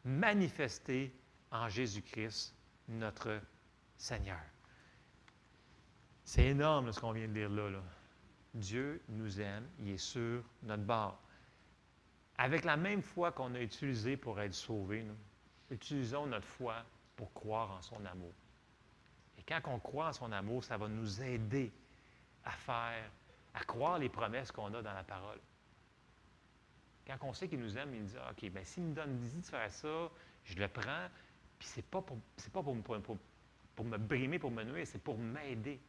[0.06, 1.14] manifesté
[1.52, 2.56] en Jésus-Christ,
[2.88, 3.42] notre
[3.98, 4.40] Seigneur.
[6.24, 7.84] C'est énorme ce qu'on vient de dire là, là.
[8.54, 11.22] Dieu nous aime, il est sur notre bord.
[12.38, 15.06] Avec la même foi qu'on a utilisée pour être sauvés,
[15.70, 16.86] utilisons notre foi
[17.18, 18.34] pour croire en son amour.
[19.38, 21.74] Et quand on croit en son amour, ça va nous aider
[22.48, 23.12] à faire,
[23.54, 25.40] à croire les promesses qu'on a dans la parole.
[27.06, 29.42] Quand on sait qu'il nous aime, il nous dit OK, bien, s'il me donne l'idée
[29.42, 30.10] de faire ça,
[30.46, 31.08] je le prends,
[31.60, 32.18] puis ce n'est pas, pour,
[32.54, 33.18] pas pour, pour,
[33.76, 35.80] pour, me brimer, pour me nuire, c'est pour m'aider.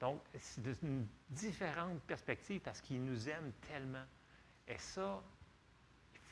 [0.00, 4.04] Donc, c'est une différente perspective parce qu'il nous aime tellement.
[4.66, 5.22] Et ça,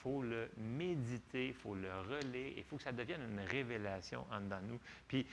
[0.03, 4.41] faut le méditer, il faut le relayer, il faut que ça devienne une révélation en
[4.41, 4.81] nous.
[5.07, 5.27] Puis,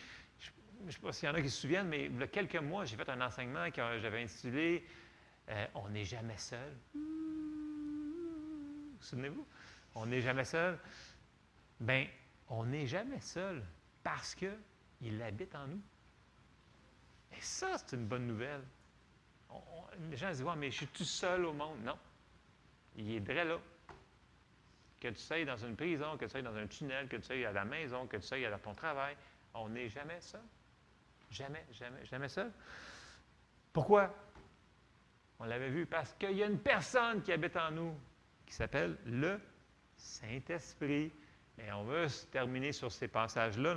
[0.81, 2.27] je ne sais pas s'il y en a qui se souviennent, mais il y a
[2.27, 4.85] quelques mois, j'ai fait un enseignement que j'avais intitulé
[5.49, 6.73] euh, On n'est jamais seul.
[6.93, 7.01] Vous
[9.01, 9.45] souvenez-vous?
[9.95, 10.77] On n'est jamais seul.
[11.79, 12.07] Bien,
[12.49, 13.63] on n'est jamais seul
[14.03, 15.81] parce qu'il habite en nous.
[17.35, 18.63] Et ça, c'est une bonne nouvelle.
[20.09, 21.79] les gens se disent, mais je suis tout seul au monde.
[21.83, 21.97] Non.
[22.95, 23.59] Il est vrai là.
[24.99, 27.47] Que tu sois dans une prison, que tu sois dans un tunnel, que tu sois
[27.47, 29.15] à la maison, que tu sois à ton travail,
[29.53, 30.41] on n'est jamais seul.
[31.29, 32.51] Jamais, jamais, jamais seul.
[33.73, 34.13] Pourquoi?
[35.39, 37.93] On l'avait vu parce qu'il y a une personne qui habite en nous
[38.45, 39.39] qui s'appelle le
[39.95, 41.11] Saint-Esprit.
[41.59, 43.75] Et on veut se terminer sur ces passages-là,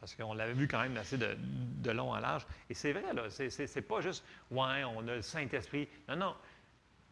[0.00, 2.46] parce qu'on l'avait vu quand même assez de, long en large.
[2.70, 5.88] Et c'est vrai, là, c'est pas juste, ouais, on a le Saint-Esprit.
[6.08, 6.36] Non, non.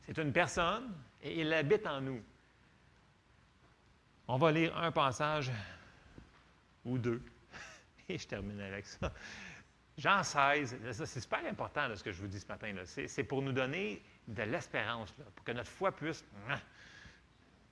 [0.06, 2.22] C'est une personne et il habite en nous.
[4.28, 5.50] On va lire un passage
[6.84, 7.22] ou deux.
[8.08, 9.12] Et je termine avec ça.
[9.98, 12.74] Jean 16, c'est super important ce que je vous dis ce matin.
[12.84, 16.60] C'est pour nous donner de l'espérance, pour que notre foi puisse hein,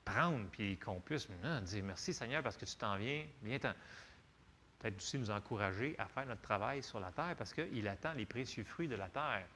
[0.04, 3.24] prendre, puis qu'on puisse hein, dire merci Seigneur parce que tu t'en viens.
[3.42, 8.12] Viens Peut-être aussi nous encourager à faire notre travail sur la terre parce qu'il attend
[8.14, 9.46] les précieux fruits de la terre.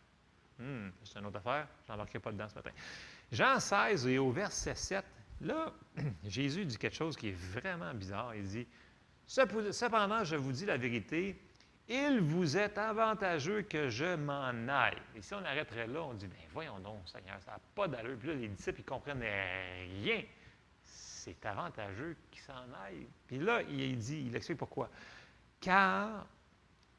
[0.59, 2.71] Hmm, c'est une autre affaire, je n'embarquerai pas dedans ce matin.
[3.31, 5.05] Jean 16 et au verset 7,
[5.43, 5.73] là,
[6.25, 8.35] Jésus dit quelque chose qui est vraiment bizarre.
[8.35, 8.67] Il dit
[9.29, 11.39] Cependant, je vous dis la vérité,
[11.87, 14.97] il vous est avantageux que je m'en aille.
[15.15, 18.17] Et si on arrêterait là, on dit, bien voyons donc, Seigneur, ça n'a pas d'allure.
[18.19, 20.23] Puis là, les disciples, ils ne comprennent rien.
[20.83, 23.07] C'est avantageux qu'il s'en aille.
[23.27, 24.89] Puis là, il dit, il explique pourquoi.
[25.61, 26.27] Car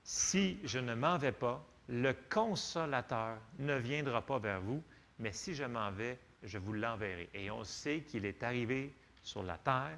[0.04, 4.84] si je ne m'en vais pas, le consolateur ne viendra pas vers vous,
[5.18, 7.30] mais si je m'en vais, je vous l'enverrai.
[7.34, 9.98] Et on sait qu'il est arrivé sur la terre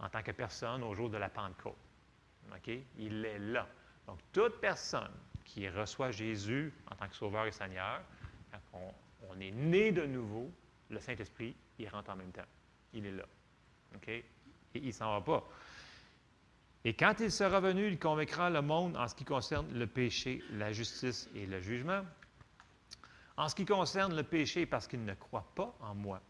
[0.00, 1.76] en tant que personne au jour de la Pentecôte.
[2.52, 2.70] OK?
[2.98, 3.66] Il est là.
[4.06, 5.10] Donc, toute personne
[5.44, 8.00] qui reçoit Jésus en tant que Sauveur et Seigneur,
[8.50, 8.94] quand
[9.28, 10.50] on, est né de nouveau,
[10.90, 12.46] le Saint-Esprit, il rentre en même temps.
[12.92, 13.24] Il est là.
[13.94, 14.08] OK?
[14.08, 14.24] Et
[14.74, 15.48] il ne s'en va pas.
[16.84, 20.42] Et quand il sera venu, il convaincra le monde en ce qui concerne le péché,
[20.52, 22.02] la justice et le jugement.
[23.36, 26.20] En ce qui concerne le péché, parce qu'il ne croit pas en moi.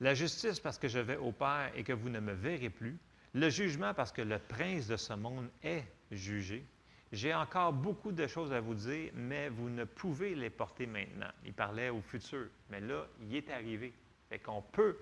[0.00, 2.98] La justice, parce que je vais au Père et que vous ne me verrez plus.
[3.34, 6.64] Le jugement, parce que le prince de ce monde est jugé.
[7.12, 11.30] J'ai encore beaucoup de choses à vous dire, mais vous ne pouvez les porter maintenant.
[11.44, 13.94] Il parlait au futur, mais là, il est arrivé.
[14.28, 14.96] Fait qu'on peut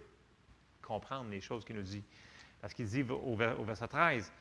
[0.83, 2.05] comprendre les choses qu'il nous dit.
[2.61, 4.33] Parce qu'il dit au, verset 13,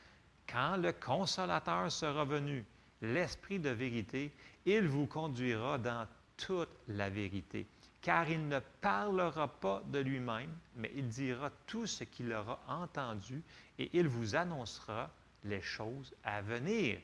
[0.47, 2.63] Quand le consolateur sera venu,
[3.01, 4.31] l'Esprit de vérité,
[4.65, 7.65] il vous conduira dans toute la vérité.
[8.05, 13.41] Car il ne parlera pas de lui-même, mais il dira tout ce qu'il aura entendu
[13.79, 15.09] et il vous annoncera
[15.43, 16.99] les choses à venir.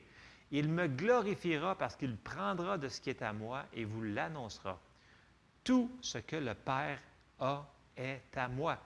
[0.52, 4.78] Il me glorifiera parce qu'il prendra de ce qui est à moi et vous l'annoncera.
[5.64, 7.00] Tout ce que le Père
[7.40, 8.78] a est à moi.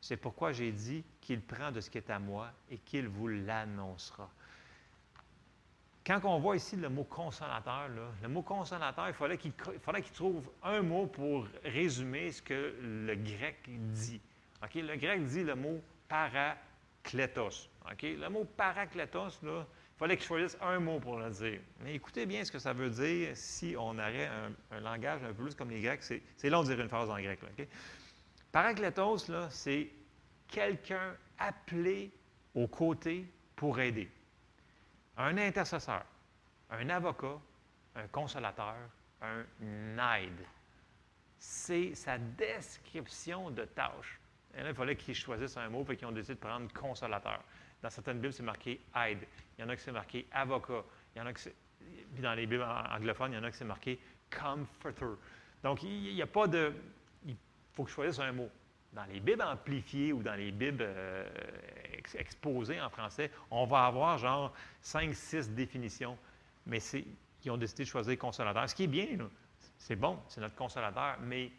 [0.00, 3.26] C'est pourquoi j'ai dit qu'il prend de ce qui est à moi et qu'il vous
[3.26, 4.30] l'annoncera.
[6.06, 7.88] Quand on voit ici le mot consolateur,
[8.22, 13.56] le mot consolateur, il fallait qu'il trouve un mot pour résumer ce que le grec
[13.66, 14.20] dit.
[14.74, 17.70] Le grec dit le mot parakletos.
[18.02, 21.60] Le mot parakletos, là, il fallait qu'il choisisse un mot pour le dire.
[21.82, 24.28] Mais écoutez bien ce que ça veut dire si on aurait
[24.72, 26.02] un, langage un peu plus comme les Grecs.
[26.02, 27.40] C'est long de dire une phrase en grec.
[27.40, 27.64] Là,
[28.52, 29.88] Paraclétos, là, c'est
[30.48, 32.10] quelqu'un appelé
[32.54, 34.10] aux côtés pour aider.
[35.16, 36.04] Un intercesseur,
[36.70, 37.38] un avocat,
[37.94, 38.74] un consolateur,
[39.22, 40.44] un aide.
[41.38, 44.20] C'est sa description de tâche.
[44.56, 47.42] Et là, il fallait qu'ils choisissent un mot, et qu'ils ont décidé de prendre consolateur.
[47.82, 49.26] Dans certaines Bibles, c'est marqué aide.
[49.56, 50.84] Il y en a qui c'est marqué avocat.
[51.14, 51.50] Il y en a qui
[52.14, 54.00] Puis dans les Bibles anglophones, il y en a qui c'est marqué
[54.30, 55.18] comforter.
[55.62, 56.72] Donc, il n'y a pas de.
[57.26, 57.36] Il
[57.72, 58.50] faut que je choisisse un mot.
[58.92, 61.28] Dans les Bibles amplifiées ou dans les Bibles euh,
[62.14, 66.18] exposées en français, on va avoir genre 5, 6 définitions.
[66.66, 66.78] Mais
[67.44, 68.68] ils ont décidé de choisir consolateur.
[68.68, 69.06] Ce qui est bien,
[69.78, 71.50] c'est bon, c'est notre consolateur, mais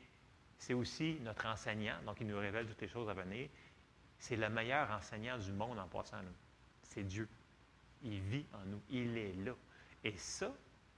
[0.57, 1.97] c'est aussi notre enseignant.
[2.05, 3.49] Donc, il nous révèle toutes les choses à venir.
[4.17, 6.17] C'est le meilleur enseignant du monde en passant.
[6.83, 7.27] C'est Dieu.
[8.01, 8.81] Il vit en nous.
[8.89, 9.53] Il est là.
[10.03, 10.51] Et ça,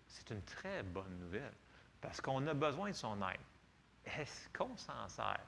[0.07, 1.53] c'est une très bonne nouvelle
[1.99, 3.39] parce qu'on a besoin de son aide.
[4.05, 5.39] Est-ce qu'on s'en sert?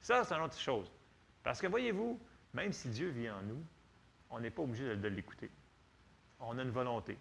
[0.00, 0.90] Ça, c'est une autre chose.
[1.42, 2.20] Parce que voyez-vous,
[2.54, 3.62] même si Dieu vit en nous,
[4.30, 5.50] on n'est pas obligé de, l'écouter.
[6.40, 7.18] On a une volonté.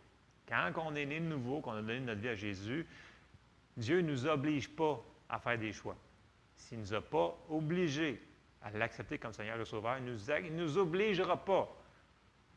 [0.47, 2.85] Quand on est né de nouveau, qu'on a donné notre vie à Jésus,
[3.75, 5.95] Dieu ne nous oblige pas à faire des choix.
[6.55, 8.21] S'il ne nous a pas obligés
[8.61, 11.75] à l'accepter comme Seigneur et Sauveur, il ne nous, obligera pas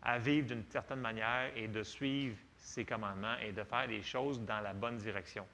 [0.03, 4.41] à vivre d'une certaine manière et de suivre ses commandements et de faire les choses
[4.41, 5.47] dans la bonne direction.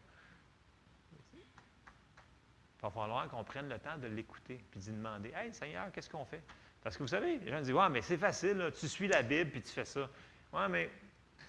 [1.34, 6.10] Il va falloir qu'on prenne le temps de l'écouter puis d'y demander Hey Seigneur, qu'est-ce
[6.10, 6.42] qu'on fait
[6.82, 9.50] Parce que vous savez, les gens disent Ouais, mais c'est facile, tu suis la Bible
[9.50, 10.08] puis tu fais ça.
[10.52, 10.90] Ouais, mais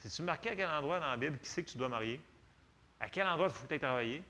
[0.02, 2.22] si tu marquais à quel endroit dans la Bible qui sait que tu dois marier?
[3.00, 4.24] À quel endroit faut tu travailler?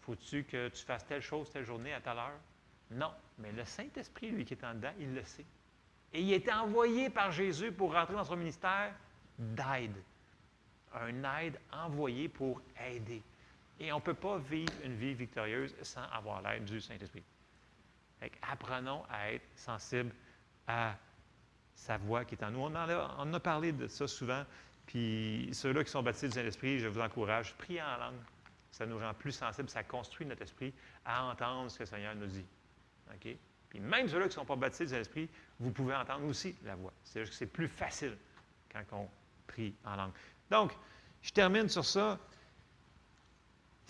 [0.00, 2.38] Faut-tu que tu fasses telle chose telle journée à telle heure?
[2.90, 3.12] Non.
[3.38, 5.44] Mais le Saint-Esprit, lui, qui est en dedans, il le sait.
[6.12, 8.92] Et il est envoyé par Jésus pour rentrer dans son ministère
[9.38, 9.96] d'aide.
[10.94, 13.22] Un aide envoyé pour aider.
[13.78, 17.22] Et on ne peut pas vivre une vie victorieuse sans avoir l'aide du Saint-Esprit.
[18.42, 20.12] Apprenons à être sensibles
[20.66, 20.96] à
[21.74, 22.60] sa voix qui est en nous.
[22.60, 24.44] On, en a, parlé de ça souvent.
[24.86, 28.20] Puis ceux-là qui sont baptisés du Saint-Esprit, je vous encourage, priez en langue.
[28.70, 32.14] Ça nous rend plus sensibles, ça construit notre esprit à entendre ce que le Seigneur
[32.14, 32.44] nous dit.
[33.14, 33.36] OK?
[33.68, 35.28] Puis même ceux-là qui ne sont pas baptisés du Saint-Esprit,
[35.60, 36.92] vous pouvez entendre aussi la voix.
[37.04, 38.16] C'est juste que c'est plus facile
[38.72, 39.08] quand on
[39.46, 40.12] prie en langue.
[40.50, 40.72] Donc,
[41.22, 42.18] je termine sur ça.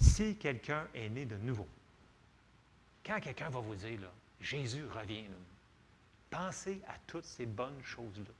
[0.00, 1.66] Si quelqu'un est né de nouveau,
[3.08, 4.00] quand quelqu'un va vous dire,
[4.38, 5.24] Jésus revient,
[6.28, 8.34] pensez à toutes ces bonnes choses-là.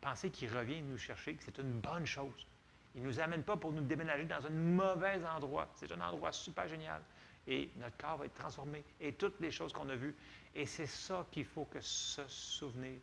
[0.00, 2.46] Pensez qu'il revient nous chercher, que c'est une bonne chose.
[2.94, 5.68] Il ne nous amène pas pour nous déménager dans un mauvais endroit.
[5.74, 7.02] C'est un endroit super génial.
[7.46, 8.82] Et notre corps va être transformé.
[9.00, 10.14] Et toutes les choses qu'on a vues.
[10.54, 12.98] Et c'est ça qu'il faut que se souvenir.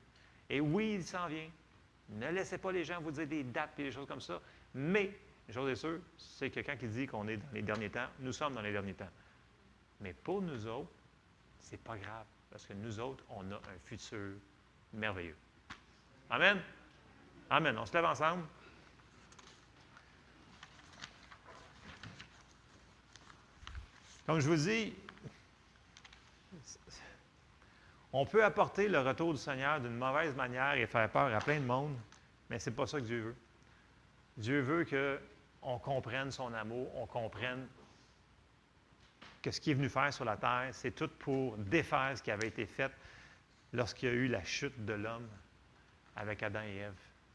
[0.50, 1.50] Et oui, il s'en vient.
[2.10, 4.42] Ne laissez pas les gens vous dire des dates et des choses comme ça.
[4.74, 5.12] Mais,
[5.48, 8.08] une chose est sûre, c'est quelqu'un qui dit qu'on est dans les derniers temps.
[8.20, 9.10] Nous sommes dans les derniers temps.
[10.02, 10.92] Mais pour nous autres,
[11.60, 14.34] ce n'est pas grave, parce que nous autres, on a un futur
[14.94, 15.38] merveilleux.
[16.30, 16.60] Amen?
[17.50, 17.78] Amen.
[17.78, 18.44] On se lève ensemble.
[24.26, 24.94] Comme je vous dis,
[28.14, 31.60] on peut apporter le retour du Seigneur d'une mauvaise manière et faire peur à plein
[31.60, 31.96] de monde,
[32.50, 33.36] mais ce n'est pas ça que Dieu veut.
[34.38, 37.68] Dieu veut qu'on comprenne son amour, on comprenne
[39.42, 42.32] que ce qu'il est venu faire sur la terre, c'est tout pour défaire ce qui
[42.32, 42.92] avait été fait
[43.74, 45.28] lorsqu'il y a eu la chute de l'homme
[46.16, 46.94] avec Adam et Ève.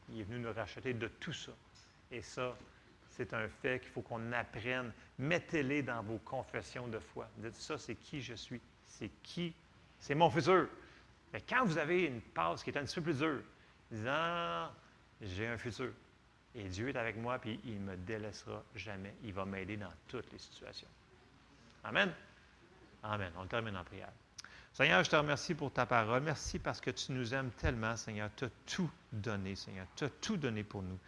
[0.09, 1.51] Il est venu nous racheter de tout ça.
[2.11, 2.55] Et ça,
[3.09, 4.93] c'est un fait qu'il faut qu'on apprenne.
[5.19, 7.27] Mettez-les dans vos confessions de foi.
[7.37, 8.61] Dites ça, c'est qui je suis.
[8.85, 9.53] C'est qui?
[9.99, 10.69] C'est mon futur.
[11.33, 13.41] Mais quand vous avez une passe qui est un petit peu plus dure,
[13.91, 14.69] disant,
[15.21, 15.91] j'ai un futur.
[16.55, 19.13] Et Dieu est avec moi, puis il ne me délaissera jamais.
[19.23, 20.87] Il va m'aider dans toutes les situations.
[21.83, 22.13] Amen.
[23.03, 23.31] Amen.
[23.37, 24.11] On termine en prière.
[24.73, 26.21] Seigneur, je te remercie pour ta parole.
[26.21, 28.29] Merci parce que tu nous aimes tellement, Seigneur.
[28.35, 29.87] Tu as tout donné, Seigneur.
[29.95, 30.99] Tu as tout donné pour nous.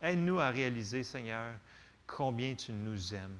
[0.00, 1.52] Aide-nous à réaliser, Seigneur,
[2.06, 3.36] combien tu nous aimes.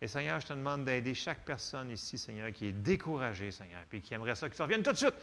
[0.00, 4.00] Et Seigneur, je te demande d'aider chaque personne ici, Seigneur, qui est découragée, Seigneur, puis
[4.00, 5.14] qui aimerait ça qu'ils reviennent tout de suite.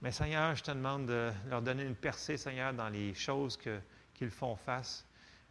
[0.00, 3.58] Mais Seigneur, je te demande de leur donner une percée, Seigneur, dans les choses
[4.14, 5.07] qu'ils font face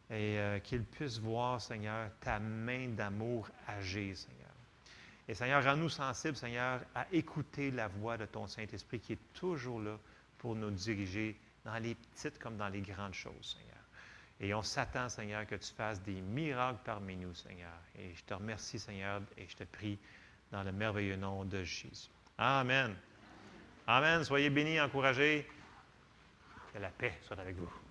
[0.10, 4.38] et euh, qu'ils puissent voir, Seigneur, ta main d'amour agir, Seigneur.
[5.28, 9.82] Et Seigneur, rends-nous sensibles, Seigneur, à écouter la voix de ton Saint-Esprit qui est toujours
[9.82, 10.00] là
[10.38, 13.78] pour nous diriger dans les petites comme dans les grandes choses, Seigneur.
[14.40, 17.74] Et on s'attend, Seigneur, que tu fasses des miracles parmi nous, Seigneur.
[17.98, 20.00] Et je te remercie, Seigneur, et je te prie
[20.52, 22.10] dans le merveilleux nom de Jésus.
[22.38, 22.96] Amen.
[23.88, 24.24] Amen.
[24.24, 25.48] Soyez bénis, encouragés.
[26.74, 27.87] Que la paix soit avec vous.